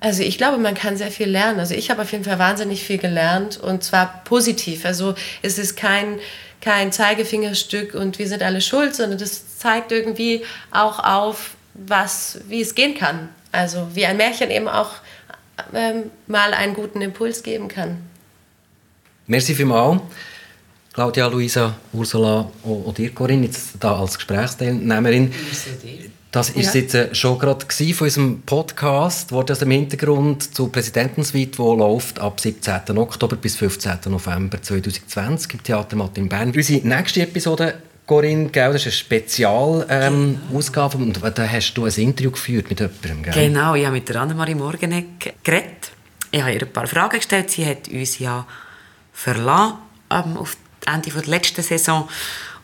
Also 0.04 0.22
ich 0.22 0.38
glaube, 0.38 0.58
man 0.58 0.74
kann 0.74 0.98
sehr 0.98 1.12
viel 1.12 1.30
lernen. 1.30 1.62
Also 1.62 1.76
ich 1.76 1.90
habe 1.90 2.02
auf 2.02 2.12
jeden 2.12 2.26
Fall 2.26 2.38
wahnsinnig 2.38 2.84
viel 2.84 2.98
gelernt 2.98 3.58
und 3.58 3.86
zwar 3.86 4.22
positiv. 4.26 4.84
Also 4.84 5.16
es 5.42 5.58
ist 5.58 5.78
kein, 5.78 6.20
kein 6.60 6.92
Zeigefingerstück 6.92 7.94
und 7.94 8.20
wir 8.20 8.28
sind 8.28 8.44
alle 8.44 8.60
schuld, 8.60 8.94
sondern 8.94 9.18
das 9.18 9.58
zeigt 9.58 9.94
irgendwie 9.94 10.44
auch 10.72 11.00
auf, 11.00 11.52
was, 11.74 12.42
wie 12.50 12.60
es 12.60 12.76
gehen 12.76 12.96
kann. 12.96 13.30
Also 13.54 13.88
wie 13.94 14.06
ein 14.06 14.18
Märchen 14.18 14.52
eben 14.52 14.68
auch 14.68 14.90
ähm, 15.74 16.12
mal 16.28 16.54
einen 16.54 16.74
guten 16.74 17.02
Impuls 17.02 17.42
geben 17.42 17.70
kann. 17.70 18.00
Merci 19.28 19.56
vielmals. 19.56 20.02
Claudia, 20.92 21.28
Luisa, 21.28 21.78
Ursula 21.94 22.52
und 22.62 22.98
dir, 22.98 23.16
Corinne, 23.16 23.46
jetzt 23.46 23.76
da 23.80 24.02
als 24.02 24.16
Gesprächsteilnehmerin. 24.16 25.32
Das 26.34 26.50
ist 26.50 26.74
Ja. 26.74 26.82
jetzt 26.82 26.96
äh, 26.96 27.14
schon 27.14 27.38
gerade 27.38 27.64
von 27.64 28.06
unserem 28.08 28.42
Podcast, 28.42 29.32
wo 29.32 29.44
das 29.44 29.62
im 29.62 29.70
Hintergrund 29.70 30.56
zur 30.56 30.72
Präsidentensuite, 30.72 31.60
wo 31.60 31.76
läuft 31.76 32.18
ab 32.18 32.40
17. 32.40 32.98
Oktober 32.98 33.36
bis 33.36 33.56
15. 33.56 34.00
November 34.08 34.60
2020 34.60 35.54
im 35.54 35.64
Theater 35.64 35.96
Matt 35.96 36.18
in 36.18 36.28
Bern. 36.28 36.52
Unsere 36.56 36.88
nächste 36.88 37.22
Episode, 37.22 37.76
Corinne, 38.08 38.50
gell, 38.50 38.74
das 38.74 38.82
ist 38.82 38.88
eine 38.88 38.92
Spezialausgabe 38.94 39.94
ähm, 39.94 40.40
Ausgabe 40.52 40.98
und 40.98 41.20
da 41.24 41.48
hast 41.48 41.76
du 41.76 41.86
ein 41.86 41.94
Interview 41.94 42.32
geführt 42.32 42.68
mit 42.68 42.80
jemandem, 42.80 43.22
gell? 43.22 43.34
Genau, 43.50 43.76
ich 43.76 43.86
habe 43.86 43.94
mit 43.94 44.10
der 44.10 44.16
Annemarie 44.20 44.56
Morgeneck 44.56 45.36
geredet. 45.44 45.92
Ich 46.32 46.42
habe 46.42 46.52
ihr 46.52 46.64
ein 46.64 46.74
paar 46.74 46.88
Fragen 46.88 47.18
gestellt. 47.18 47.52
Sie 47.52 47.64
hat 47.64 47.88
uns 47.90 48.18
ja 48.18 48.48
verlassen 49.14 49.76
ähm, 50.10 50.38
auf 50.38 50.58
Ende 50.88 51.12
der 51.12 51.26
letzten 51.28 51.62
Saison. 51.62 52.10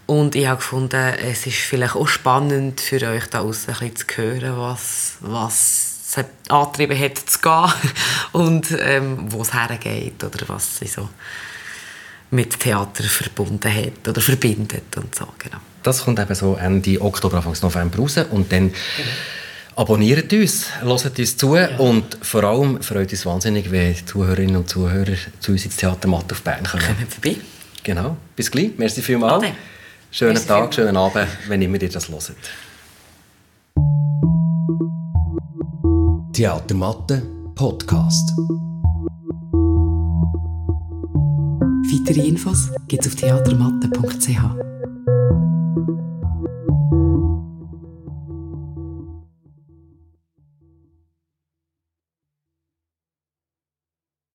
Und 0.10 0.34
ich 0.34 0.48
habe 0.48 0.58
gefunden, 0.58 1.14
es 1.24 1.46
ist 1.46 1.58
vielleicht 1.58 1.96
auch 1.96 2.08
spannend 2.08 2.82
für 2.82 3.00
euch 3.08 3.28
da 3.28 3.44
bisschen 3.44 3.96
zu 3.96 4.06
hören, 4.16 4.58
was, 4.58 5.18
was 5.20 6.16
sie 6.16 6.26
angetrieben 6.50 7.00
hat 7.00 7.20
zu 7.20 7.38
gehen 7.40 7.92
und 8.32 8.76
ähm, 8.80 9.32
wo 9.32 9.44
es 9.44 9.54
hergeht 9.54 10.24
oder 10.24 10.40
was 10.48 10.80
sie 10.80 10.88
so 10.88 11.10
mit 12.32 12.60
Theater 12.60 13.04
verbunden 13.04 13.72
hat 13.72 14.08
oder 14.08 14.20
verbindet 14.20 14.98
und 14.98 15.14
so, 15.14 15.28
genau. 15.38 15.58
Das 15.84 16.04
kommt 16.04 16.18
eben 16.18 16.34
so 16.34 16.56
Ende 16.56 17.00
Oktober, 17.00 17.38
Anfang 17.38 17.56
November 17.62 18.00
raus. 18.00 18.18
Und 18.32 18.52
dann 18.52 18.74
abonniert 19.76 20.34
uns, 20.34 20.72
hört 20.82 21.20
uns 21.20 21.38
zu 21.38 21.56
und 21.78 22.18
vor 22.24 22.44
allem 22.46 22.82
freut 22.82 23.12
uns 23.12 23.26
wahnsinnig, 23.28 23.70
wenn 23.70 23.96
Zuhörerinnen 24.08 24.56
und 24.56 24.70
Zuhörer 24.70 25.18
zu 25.40 25.52
uns 25.52 25.66
ins 25.66 25.76
Theater 25.76 26.08
Matt 26.08 26.32
auf 26.32 26.42
Bern 26.42 26.64
kommen. 26.64 26.84
Kommt 26.84 27.14
vorbei. 27.14 27.36
Genau. 27.84 28.18
Bis 28.36 28.50
gleich. 28.50 28.72
Merci 28.76 29.04
vielmals. 29.04 29.44
Ade. 29.44 29.54
Schönen 30.12 30.34
Merci 30.34 30.48
Tag, 30.48 30.74
schönen 30.74 30.98
Abend, 30.98 31.28
wenn 31.48 31.62
immer 31.62 31.80
ihr 31.80 31.90
das 31.90 32.10
hört. 32.30 32.38
Theatermatte 36.34 37.22
Podcast. 37.54 38.32
Weitere 41.92 42.28
Infos 42.28 42.72
gibt's 42.88 43.08
auf 43.08 43.16
theatermatte.ch. 43.16 44.40